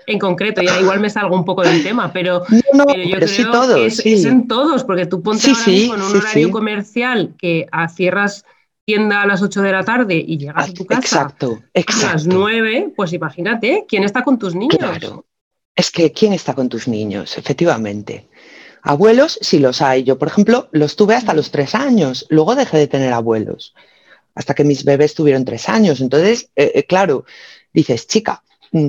[0.07, 4.14] en concreto, ya igual me salgo un poco del tema, pero, yo creo todos, que
[4.14, 8.43] es, en todos, porque tú ponte ahora con un horario comercial que cierras
[8.86, 12.07] tienda a las 8 de la tarde y llegas a tu casa exacto, exacto.
[12.07, 14.78] a las 9, pues imagínate, ¿quién está con tus niños?
[14.80, 15.26] Claro.
[15.76, 17.38] Es que, ¿quién está con tus niños?
[17.38, 18.30] Efectivamente.
[18.84, 20.04] Abuelos, sí los hay.
[20.04, 22.26] Yo, por ejemplo, los tuve hasta los tres años.
[22.30, 23.74] Luego dejé de tener abuelos,
[24.36, 26.02] hasta que mis bebés tuvieron tres años.
[26.02, 27.26] Entonces, eh, eh, claro,
[27.74, 28.44] dices, chica,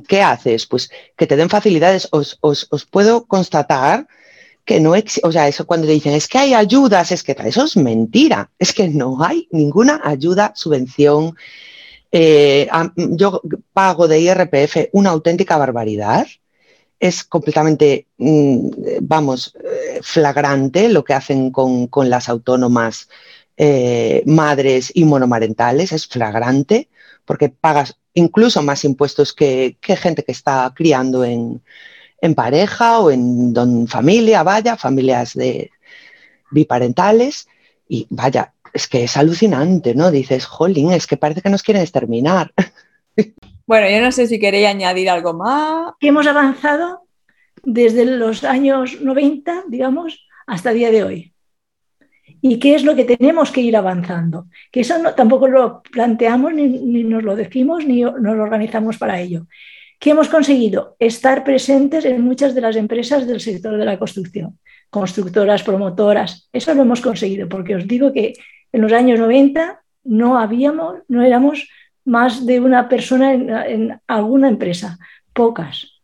[0.08, 0.66] ¿qué haces?
[0.66, 2.08] Pues que te den facilidades.
[2.10, 2.38] Os,
[2.90, 4.06] puedo constatar
[4.64, 7.36] que no existe, o sea, eso cuando te dicen, es que hay ayudas, es que
[7.44, 8.50] eso es mentira.
[8.58, 11.36] Es que no hay ninguna ayuda, subvención.
[12.12, 16.26] Eh, yo pago de IRPF una auténtica barbaridad
[17.02, 18.68] es completamente, mm,
[19.00, 23.08] vamos, eh, flagrante lo que hacen con, las autónomas
[23.56, 26.88] eh, madres y monomarentales, es flagrante,
[27.24, 31.60] porque pagas incluso más impuestos que, gente que está criando en,
[32.36, 35.72] pareja o en don, familia, vaya, familias de
[36.52, 37.48] biparentales,
[37.88, 40.12] y vaya, es que es alucinante, ¿no?
[40.12, 42.52] Dices, jolín, es que parece que nos quieren exterminar.
[43.66, 45.94] Bueno, yo no sé si queréis añadir algo más.
[46.00, 47.02] Hemos avanzado
[47.62, 51.32] desde los años 90, digamos, hasta el día de hoy.
[52.40, 54.46] ¿Y qué es lo que tenemos que ir avanzando?
[54.72, 59.20] Que eso tampoco lo planteamos, ni, ni, nos lo decimos, ni nos lo organizamos para
[59.20, 59.46] ello.
[60.00, 60.96] ¿Qué hemos conseguido?
[60.98, 64.58] Estar presentes en muchas de las empresas del sector de la construcción,
[64.90, 66.48] constructoras, promotoras.
[66.52, 68.32] Eso lo hemos conseguido, porque os digo que
[68.72, 71.68] en los años 90 no habíamos, no éramos
[72.04, 74.98] más de una persona en, alguna empresa,
[75.32, 76.00] pocas.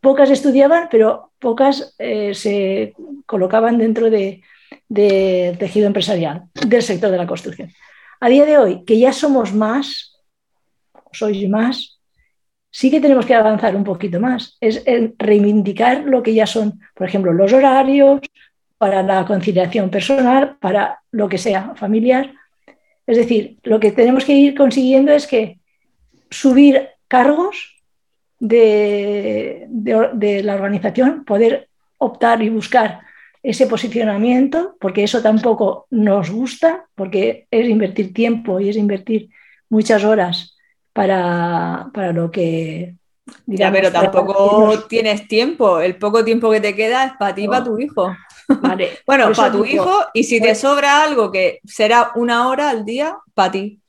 [0.00, 2.94] Pocas estudiaban, pero pocas eh, se
[3.26, 4.42] colocaban dentro del
[4.88, 7.70] de tejido empresarial del sector de la construcción.
[8.20, 10.16] A día de hoy, que ya somos más,
[11.12, 11.98] sois más,
[12.70, 14.56] sí que tenemos que avanzar un poquito más.
[14.60, 14.82] Es
[15.18, 18.20] reivindicar lo que ya son, por ejemplo, los horarios
[18.76, 22.32] para la conciliación personal, para lo que sea familiar,
[23.08, 25.58] es decir, lo que tenemos que ir consiguiendo es que
[26.30, 27.82] subir cargos
[28.38, 29.66] de,
[30.44, 33.00] la organización, poder optar y buscar
[33.42, 39.30] ese posicionamiento, porque eso tampoco nos gusta, porque es invertir tiempo y es invertir
[39.70, 40.58] muchas horas
[40.92, 42.94] para, lo que...
[43.46, 47.48] ya, pero tampoco tienes tiempo, el poco tiempo que te queda es para ti y
[47.48, 48.14] para tu hijo.
[49.06, 53.16] bueno, para tu hijo y si te sobra algo que será una hora al día,
[53.34, 53.80] para ti.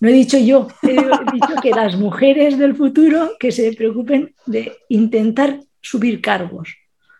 [0.00, 0.94] No he dicho yo, he
[1.32, 6.74] dicho que las mujeres del futuro que se preocupen de intentar subir cargos,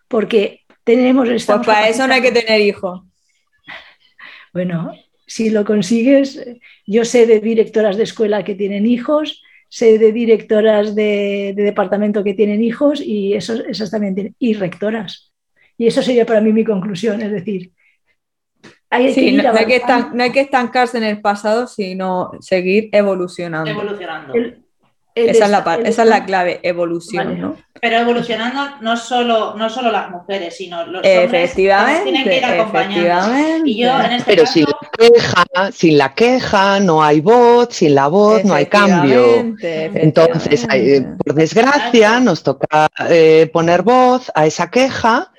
[0.09, 1.29] porque tenemos...
[1.29, 3.03] Pues para eso no hay que tener hijos.
[4.51, 4.91] Bueno,
[5.25, 6.45] si lo consigues,
[6.85, 12.35] yo sé de directoras de escuela que tienen hijos, sé de directoras de, departamento que
[12.35, 15.32] tienen hijos y eso, esas también tienen, y rectoras.
[15.77, 17.73] Y eso sería para mí mi conclusión, es decir,
[18.93, 19.31] hay que
[20.13, 23.71] no, hay que estancarse en el pasado, sino seguir evolucionando.
[23.71, 24.33] Evolucionando.
[25.15, 27.55] esa, es la, esa es la clave, evolución.
[27.81, 32.45] Pero evolucionando no solo, no solo las mujeres, sino los efectivamente, hombres tienen que ir
[32.45, 33.65] acompañando.
[33.65, 37.95] Y yo, en este Pero sin, la queja, sin la queja no hay voz, sin
[37.95, 39.55] la voz no hay cambio.
[39.59, 40.67] Entonces,
[41.25, 45.32] por desgracia, nos toca eh, poner voz a esa queja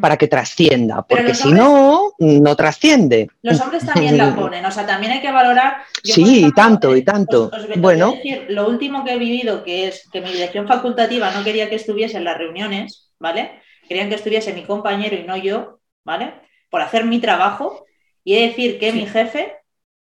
[0.00, 3.30] para que trascienda, porque si no, no trasciende.
[3.42, 5.82] Los hombres también la ponen, o sea, también hay que valorar.
[6.02, 7.50] sí, y tanto, y tanto.
[7.76, 8.14] bueno.
[8.48, 12.18] lo último que he vivido, que es que mi dirección facultativa no quería que estuviese
[12.18, 13.60] en las reuniones, ¿vale?
[13.88, 16.34] Querían que estuviese mi compañero y no yo, ¿vale?
[16.70, 17.84] Por hacer mi trabajo,
[18.24, 19.56] y he de decir que mi jefe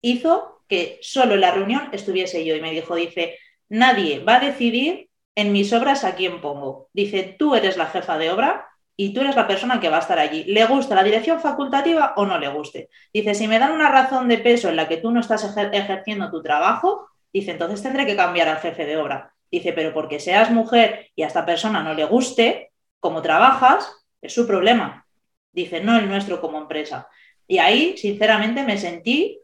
[0.01, 3.38] hizo que solo en la reunión estuviese yo y me dijo, dice,
[3.69, 6.89] nadie va a decidir en mis obras a quién pongo.
[6.93, 8.68] Dice, tú eres la jefa de obra,
[9.03, 10.43] y tú eres la persona que va a estar allí.
[10.43, 12.89] ¿Le gusta la dirección facultativa o no le guste?
[13.11, 16.29] Dice, si me dan una razón de peso en la que tú no estás ejerciendo
[16.29, 19.33] tu trabajo, dice, entonces tendré que cambiar al jefe de obra.
[19.49, 23.91] Dice, pero porque seas mujer y a esta persona no le guste cómo trabajas,
[24.21, 25.07] es su problema.
[25.51, 27.07] Dice, no el nuestro como empresa.
[27.47, 29.39] Y ahí, sinceramente, me sentí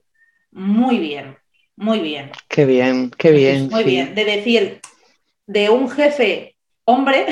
[0.51, 1.35] muy bien,
[1.75, 2.29] muy bien.
[2.47, 3.69] Qué bien, qué bien.
[3.69, 4.81] Muy bien, de decir,
[5.47, 7.25] de un jefe hombre,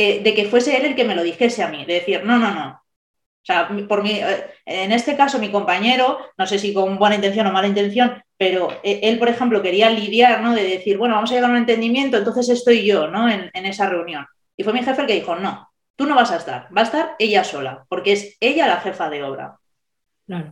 [0.00, 2.38] eh, de que fuese él el que me lo dijese a mí, de decir, no,
[2.38, 2.68] no, no.
[2.68, 7.16] O sea, por mí, eh, en este caso, mi compañero, no sé si con buena
[7.16, 10.54] intención o mala intención, pero eh, él, por ejemplo, quería lidiar, ¿no?
[10.54, 13.28] De decir, bueno, vamos a llegar a un entendimiento, entonces estoy yo, ¿no?
[13.28, 14.24] En, en esa reunión.
[14.56, 16.84] Y fue mi jefe el que dijo, no, tú no vas a estar, va a
[16.84, 19.58] estar ella sola, porque es ella la jefa de obra.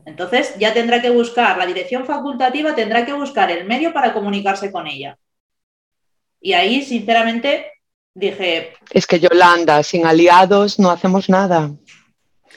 [0.07, 4.73] Entonces ya tendrá que buscar, la dirección facultativa tendrá que buscar el medio para comunicarse
[4.73, 5.19] con ella.
[6.41, 7.71] Y ahí, sinceramente,
[8.17, 8.73] dije...
[8.91, 11.71] Es que Yolanda, sin aliados no hacemos nada.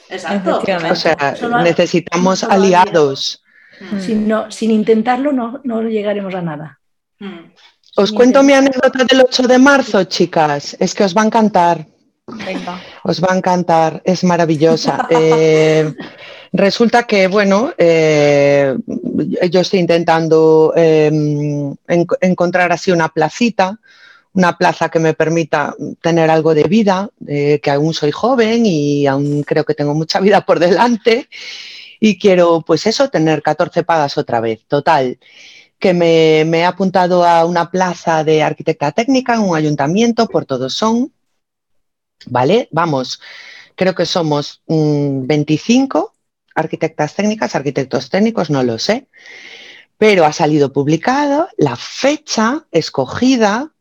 [0.08, 0.60] Exacto.
[0.90, 3.42] O sea, necesitamos aliados.
[3.80, 4.50] Mm.
[4.50, 6.80] Sin, intentarlo no, no, llegaremos a nada.
[7.18, 7.52] Mm.
[7.96, 10.76] Os cuento mi anécdota del 8 de marzo, chicas.
[10.80, 11.86] Es que os va a encantar.
[13.04, 15.06] Os va a encantar, es maravillosa.
[15.10, 15.92] Eh,
[16.52, 18.76] resulta que, bueno, eh,
[19.50, 21.74] yo estoy intentando em,
[22.20, 23.78] encontrar así una placita,
[24.32, 29.42] una plaza que me permita tener algo de vida, que aún soy joven y aún
[29.42, 31.28] creo que tengo mucha vida por delante.
[31.98, 35.18] Y quiero, pues eso, tener 14 pagas otra vez, total
[35.80, 40.74] que me, he apuntado a una plaza de arquitecta técnica en un ayuntamiento, por todos
[40.74, 41.12] son,
[42.26, 42.68] ¿vale?
[42.70, 43.20] Vamos,
[43.74, 46.14] creo que somos 25
[46.54, 49.08] arquitectas técnicas, arquitectos técnicos, no lo sé,
[49.96, 53.72] pero ha salido publicado la fecha escogida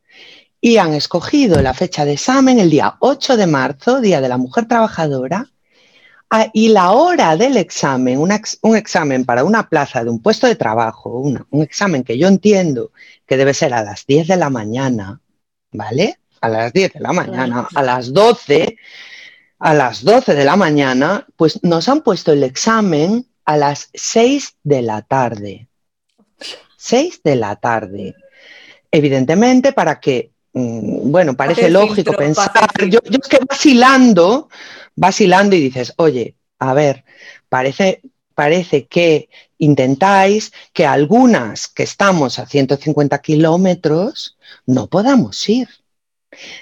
[0.61, 4.37] y han escogido la fecha de examen el día 8 de marzo, Día de la
[4.37, 5.49] Mujer Trabajadora,
[6.53, 11.09] y la hora del examen, un examen para una plaza de un puesto de trabajo,
[11.11, 12.91] un examen que yo entiendo
[13.25, 15.21] que debe ser a las 10 de la mañana,
[15.71, 16.19] ¿vale?
[16.41, 18.77] a las 10 de la mañana, a las 12,
[19.59, 24.55] a las 12 de la mañana, pues nos han puesto el examen a las 6
[24.63, 25.67] de la tarde.
[26.77, 28.15] 6 de la tarde.
[28.91, 34.49] Evidentemente, para que, bueno, parece lógico pensar, yo, yo es que vacilando,
[34.95, 37.03] vacilando y dices, oye, a ver,
[37.47, 38.01] parece,
[38.33, 45.67] parece que intentáis que algunas que estamos a 150 kilómetros no podamos ir.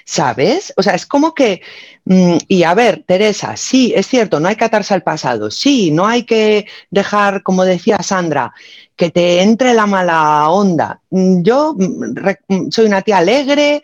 [0.04, 0.72] ¿Sabes?
[0.76, 1.60] O sea, es como que,
[2.06, 5.90] mm, y a ver, Teresa, sí, es cierto, no hay que atarse al pasado, sí,
[5.90, 8.54] no hay que dejar, como decía Sandra,
[8.98, 11.00] que te entre la mala onda.
[11.10, 13.82] Mm, yo mm, soy una tía alegre,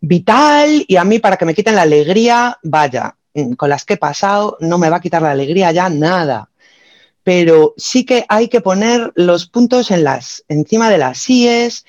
[0.00, 3.16] vital, y a mí para que me quiten la alegría, vaya,
[3.56, 6.50] con las que he pasado, no me va a quitar la alegría ya nada.
[7.22, 11.84] Pero sí que hay que poner los puntos en las, encima de las síes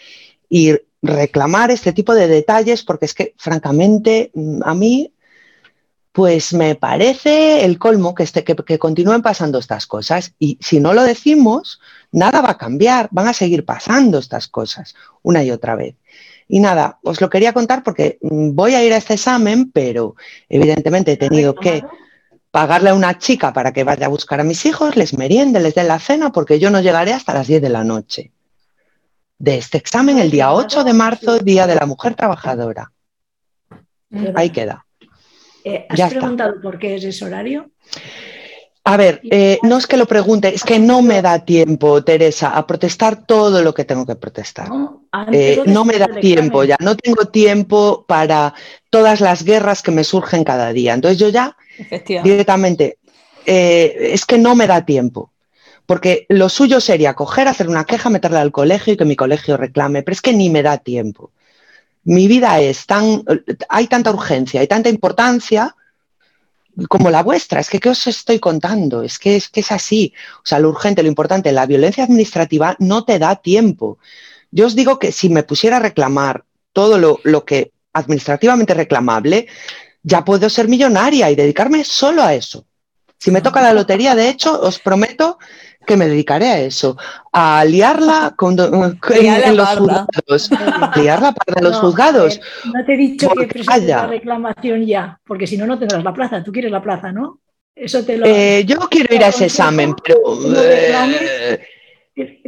[0.49, 5.14] y reclamar este tipo de detalles porque es que, francamente, mm, a mí,
[6.18, 10.34] pues me parece el colmo que, este, que, continúen pasando estas cosas.
[10.39, 11.80] Y si no lo decimos,
[12.12, 15.96] nada va a cambiar, van a seguir pasando estas cosas una y otra vez.
[16.48, 20.16] Y nada, os lo quería contar porque mm, voy a ir a este examen, pero
[20.48, 21.84] evidentemente he tenido que
[22.52, 25.76] pagarle a una chica para que vaya a buscar a mis hijos, les meriende, les
[25.76, 28.32] dé la cena, porque yo no llegaré hasta las 10 de la noche
[29.40, 32.92] de este examen el día 8 de marzo, Día de la Mujer Trabajadora.
[34.36, 34.86] Ahí queda.
[35.64, 37.70] Eh, ¿Has preguntado por qué es ese horario?
[38.88, 42.56] A ver, eh, no es que lo pregunte, es que no me da tiempo, Teresa,
[42.56, 44.70] a protestar todo lo que tengo que protestar.
[44.70, 48.54] No, eh, me da tiempo ya, no tengo tiempo para
[48.90, 50.94] todas las guerras que me surgen cada día.
[50.94, 51.58] Entonces yo ya
[52.24, 52.98] directamente,
[53.46, 55.32] es que no me da tiempo
[55.86, 59.58] porque lo suyo sería coger, hacer una queja, meterla al colegio y que mi colegio
[59.58, 61.32] reclame, pero es que ni me da tiempo.
[62.06, 63.24] Mi vida es tan,
[63.68, 65.76] hay tanta urgencia, hay tanta importancia
[66.90, 67.60] como la vuestra.
[67.60, 69.02] Es que, ¿qué os estoy contando?
[69.04, 70.14] Es que, es que es así.
[70.38, 73.98] O sea, lo urgente, lo importante, la violencia administrativa no te da tiempo.
[74.52, 79.48] Yo os digo que si me pusiera a reclamar todo lo, lo que administrativamente reclamable,
[80.04, 82.66] ya puedo ser millonaria y dedicarme solo a eso.
[83.20, 85.40] Si me toca la lotería, de hecho, os prometo
[85.88, 86.98] que me dedicaré a eso,
[87.32, 90.50] a liarla con, en, los juzgados.
[90.96, 92.40] liarla para los juzgados.
[92.66, 96.14] no te he dicho que presentes la reclamación ya, porque si no, no tendrás la
[96.14, 96.44] plaza.
[96.44, 97.40] Tú quieres la plaza, ¿no?
[97.76, 100.18] Eso te lo, eh, yo quiero ir a ese examen, pero...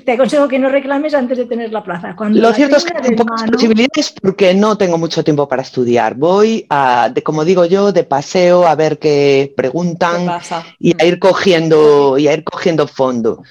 [0.03, 2.15] Te aconsejo que no reclames antes de tener la plaza.
[2.29, 6.15] Lo cierto es que tengo pocas posibilidades porque no tengo mucho tiempo para estudiar.
[6.15, 10.39] Voy a, de, como digo yo, de paseo a ver qué preguntan
[10.79, 13.43] y a ir cogiendo y a ir cogiendo fondo.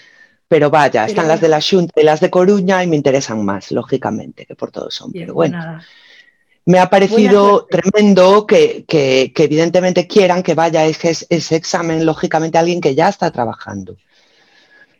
[0.48, 3.70] Pero vaya, están las de la Junta y las de Coruña y me interesan más,
[3.70, 5.12] lógicamente, que por todos son.
[5.12, 5.58] Pero bueno.
[5.64, 5.86] Pues
[6.64, 8.84] me ha parecido tremendo que,
[9.34, 13.96] evidentemente quieran que vaya ese, ese examen, lógicamente, alguien que ya está trabajando.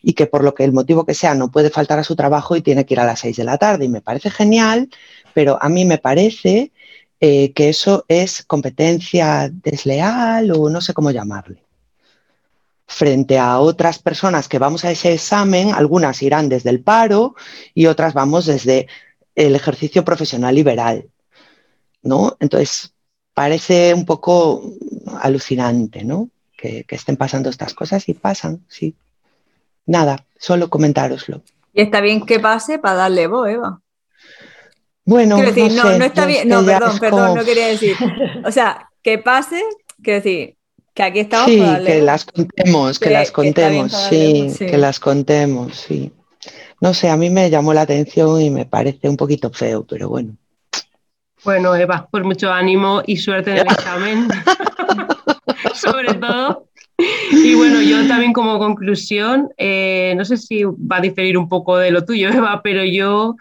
[0.02, 2.56] Y que por lo que el motivo que sea no puede faltar a su trabajo
[2.56, 3.86] y tiene que ir a las seis de la tarde.
[3.86, 4.88] Y me parece genial,
[5.34, 6.72] pero a mí me parece
[7.20, 11.64] eh, que eso es competencia desleal o no sé cómo llamarle.
[12.86, 17.34] Frente a otras personas que vamos a ese examen, algunas irán desde el paro
[17.74, 18.88] y otras vamos desde
[19.34, 21.08] el ejercicio profesional liberal.
[22.02, 22.36] ¿no?
[22.40, 22.94] Entonces,
[23.34, 24.62] parece un poco
[25.20, 26.30] alucinante, ¿no?
[26.56, 28.96] Que, estén pasando estas cosas y pasan, sí.
[29.88, 31.42] Nada, solo comentároslo.
[31.72, 33.80] Y está bien que pase para darle voz, Eva.
[35.04, 37.96] Bueno, no, no, está bien, no, perdón, perdón, no quería decir.
[38.44, 39.62] O sea, que pase,
[40.02, 40.56] quiero decir,
[40.92, 46.12] que aquí estamos sí, que las contemos, que, las contemos, sí, que las contemos, sí.
[46.82, 50.10] No sé, a mí me llamó la atención y me parece un poquito feo, pero
[50.10, 50.36] bueno.
[51.42, 54.28] Bueno, Eva, pues mucho ánimo y suerte en el examen,
[55.74, 56.67] sobre todo.
[56.98, 61.76] Y bueno, yo también como conclusión, eh, no sé si va a diferir un poco
[61.78, 63.36] de lo tuyo, Eva, pero yo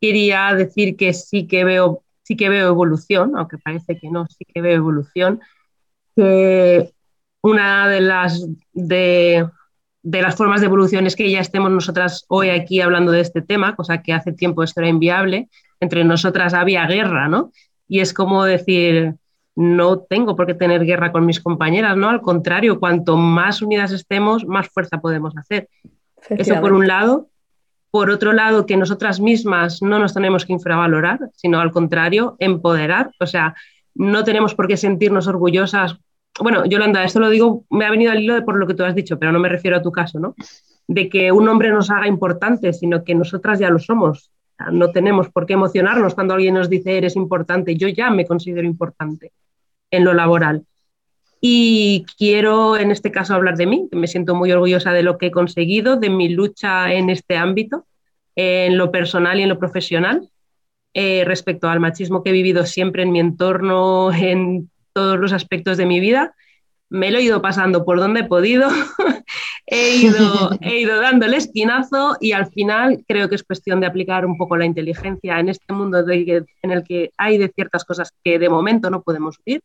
[0.00, 4.44] quería decir que sí que veo, sí que veo evolución, aunque parece que no, sí
[4.52, 5.40] que veo evolución.
[6.16, 6.92] Que
[7.42, 9.48] una de las, de,
[10.02, 13.42] de las formas de evolución es que ya estemos nosotras hoy aquí hablando de este
[13.42, 17.52] tema, cosa que hace tiempo esto era inviable, entre nosotras había guerra, ¿no?
[17.86, 19.14] Y es como decir,
[19.56, 22.10] no tengo por qué tener guerra con mis compañeras, ¿no?
[22.10, 25.68] Al contrario, cuanto más unidas estemos, más fuerza podemos hacer.
[26.28, 27.28] Eso por un lado.
[27.90, 33.10] Por otro lado, que nosotras mismas no nos tenemos que infravalorar, sino al contrario, empoderar.
[33.18, 33.54] O sea,
[33.94, 35.96] no tenemos por qué sentirnos orgullosas.
[36.38, 38.84] Bueno, Yolanda, esto lo digo, me ha venido al hilo de por lo que tú
[38.84, 40.34] has dicho, pero no me refiero a tu caso, ¿no?
[40.86, 44.30] De que un hombre nos haga importantes, sino que nosotras ya lo somos.
[44.70, 47.74] No tenemos por qué emocionarnos cuando alguien nos dice eres importante.
[47.76, 49.32] Yo ya me considero importante
[49.90, 50.64] en lo laboral.
[51.40, 55.18] Y quiero en este caso hablar de mí, que me siento muy orgullosa de lo
[55.18, 57.86] que he conseguido, de mi lucha en este ámbito,
[58.34, 60.28] en lo personal y en lo profesional,
[60.94, 65.76] eh, respecto al machismo que he vivido siempre en mi entorno, en todos los aspectos
[65.76, 66.34] de mi vida.
[66.88, 68.68] Me lo he ido pasando por donde he podido
[69.66, 73.86] he ido, he ido dando el esquinazo y al final creo que es cuestión de
[73.86, 78.12] aplicar un poco la inteligencia en este mundo en el que hay de ciertas cosas
[78.22, 79.62] que de momento no podemos vivir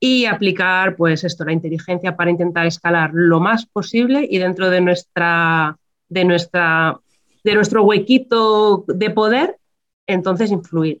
[0.00, 4.80] y aplicar pues esto, la inteligencia para intentar escalar lo más posible y dentro de
[4.80, 5.76] nuestra,
[6.08, 6.98] de nuestra,
[7.42, 9.56] de nuestro huequito de poder,
[10.06, 11.00] entonces influir.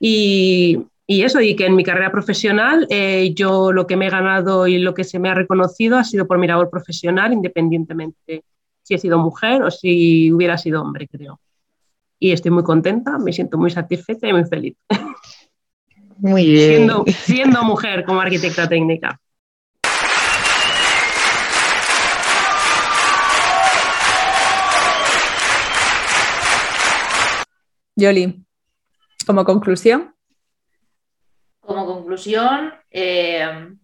[0.00, 4.10] Y, y eso, y que en mi carrera profesional eh, yo lo que me he
[4.10, 8.44] ganado y lo que se me ha reconocido ha sido por mi labor profesional, independientemente
[8.82, 11.40] si he sido mujer o si hubiera sido hombre, creo.
[12.18, 14.76] Y estoy muy contenta, me siento muy satisfecha y muy feliz.
[16.22, 16.68] Muy bien.
[16.68, 19.20] Siendo, siendo mujer como arquitecta técnica.
[27.96, 28.44] Yoli,
[29.26, 30.14] como conclusión.
[31.58, 33.74] Como conclusión, eh,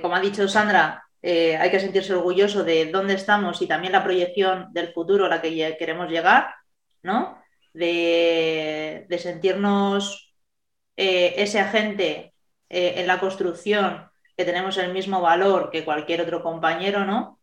[0.00, 4.04] como ha dicho Sandra, eh, hay que sentirse orgulloso de dónde estamos y también la
[4.04, 6.54] proyección del futuro a la que queremos llegar,
[7.02, 7.42] ¿no?
[7.72, 10.23] De, sentirnos
[10.96, 12.32] eh, ese agente
[12.68, 17.38] en la construcción que tenemos el mismo valor que cualquier otro compañero, ¿no?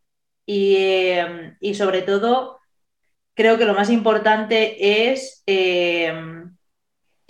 [0.45, 1.15] Y,
[1.61, 2.59] y sobre todo,
[3.33, 5.41] creo que lo más importante es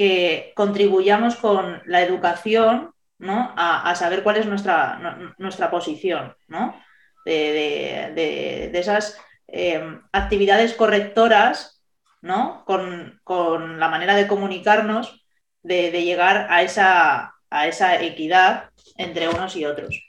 [0.02, 3.54] que contribuyamos con la educación ¿no?
[3.56, 6.76] a, saber cuál es nuestra, nuestra posición ¿no?
[7.24, 11.84] de, esas em, actividades correctoras
[12.22, 12.66] ¿no?
[12.66, 15.21] Con, la manera de comunicarnos,
[15.64, 20.00] de, llegar a esa, a esa equidad entre unos y otros.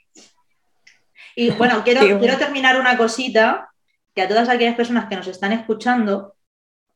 [1.35, 3.69] Y bueno, quiero, quiero terminar una cosita
[4.13, 6.35] que a todas aquellas personas que nos están escuchando,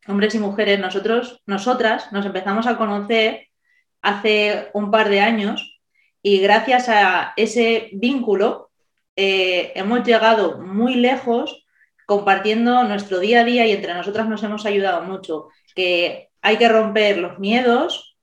[0.08, 3.48] hombres y mujeres, nosotros, nosotras nos empezamos a conocer
[4.02, 5.80] hace un par de años
[6.22, 8.70] y gracias a ese vínculo
[9.16, 11.66] eh, hemos llegado muy lejos
[12.06, 16.70] compartiendo nuestro día a día y entre nosotras nos hemos ayudado mucho, que hay que
[16.70, 18.17] romper los miedos,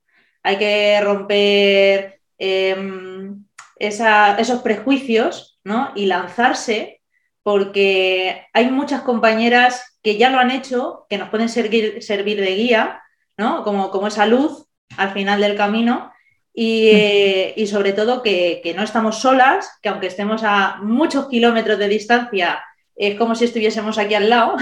[0.45, 3.45] hay que romper em,
[3.79, 5.91] esos prejuicios ¿no?
[5.97, 7.01] y lanzarse
[7.43, 12.55] porque hay muchas compañeras que ya lo han hecho, que nos pueden servir, servir de
[12.55, 13.03] guía,
[13.37, 13.65] ¿no?
[13.65, 14.66] Como, como esa luz
[14.97, 16.11] al final del camino.
[16.55, 21.89] Y, eh, sobre todo que, no estamos solas, que aunque estemos a muchos kilómetros de
[21.89, 22.65] distancia,
[22.97, 24.57] es como si estuviésemos aquí al lado.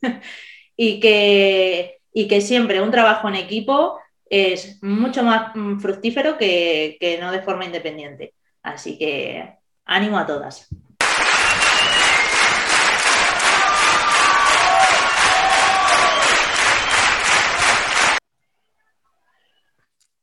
[0.76, 3.98] y, que, y que siempre un trabajo en equipo
[4.34, 8.34] es mucho más mm, fructífero que, que no de forma independiente.
[8.62, 10.66] Así que ánimo a todas.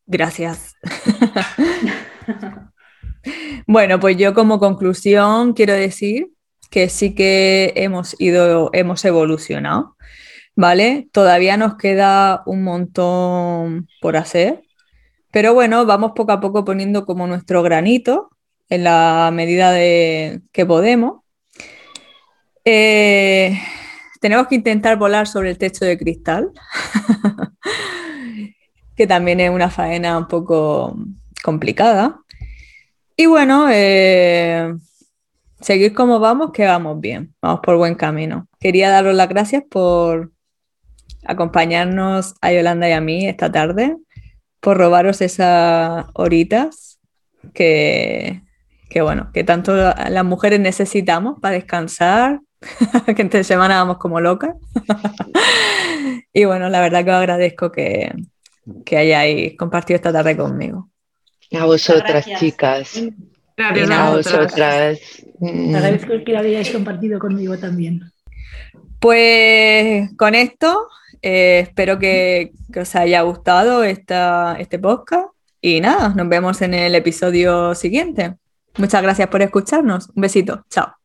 [0.05, 0.75] Gracias.
[3.65, 6.27] bueno, pues yo como conclusión quiero decir
[6.69, 9.95] que sí que hemos ido, hemos evolucionado
[10.55, 11.09] ¿vale?
[11.11, 14.61] Todavía nos queda un montón por hacer,
[15.31, 18.29] pero bueno, vamos poco a poco poniendo como nuestro granito
[18.69, 21.21] en la medida de que podemos.
[22.65, 23.59] Eh,
[24.19, 26.51] tenemos que intentar volar sobre el techo de cristal,
[28.95, 30.95] que también es una faena un poco
[31.43, 32.19] complicada.
[33.17, 34.73] Y bueno, eh,
[35.59, 38.47] seguir como vamos, que vamos bien, vamos por buen camino.
[38.59, 40.31] Quería daros las gracias por
[41.25, 43.97] acompañarnos a Yolanda y a mí esta tarde,
[44.59, 46.99] por robaros esas horitas
[47.53, 48.41] que,
[49.01, 52.39] bueno, que tanto las mujeres necesitamos para descansar,
[53.15, 54.55] que entre semana vamos como locas.
[56.33, 58.13] y bueno, la verdad que os agradezco que,
[58.85, 60.89] que hayáis compartido esta tarde conmigo.
[61.59, 63.01] A vosotras, chicas.
[63.57, 64.99] Gracias a vosotras.
[65.41, 68.01] Agradezco que lo hayáis compartido conmigo también.
[68.99, 70.87] Pues con esto,
[71.21, 75.27] eh, espero que, os haya gustado esta, este podcast
[75.61, 78.35] y nada, nos vemos en el episodio siguiente.
[78.77, 80.09] Muchas gracias por escucharnos.
[80.15, 80.65] Un besito.
[80.69, 80.95] Chao.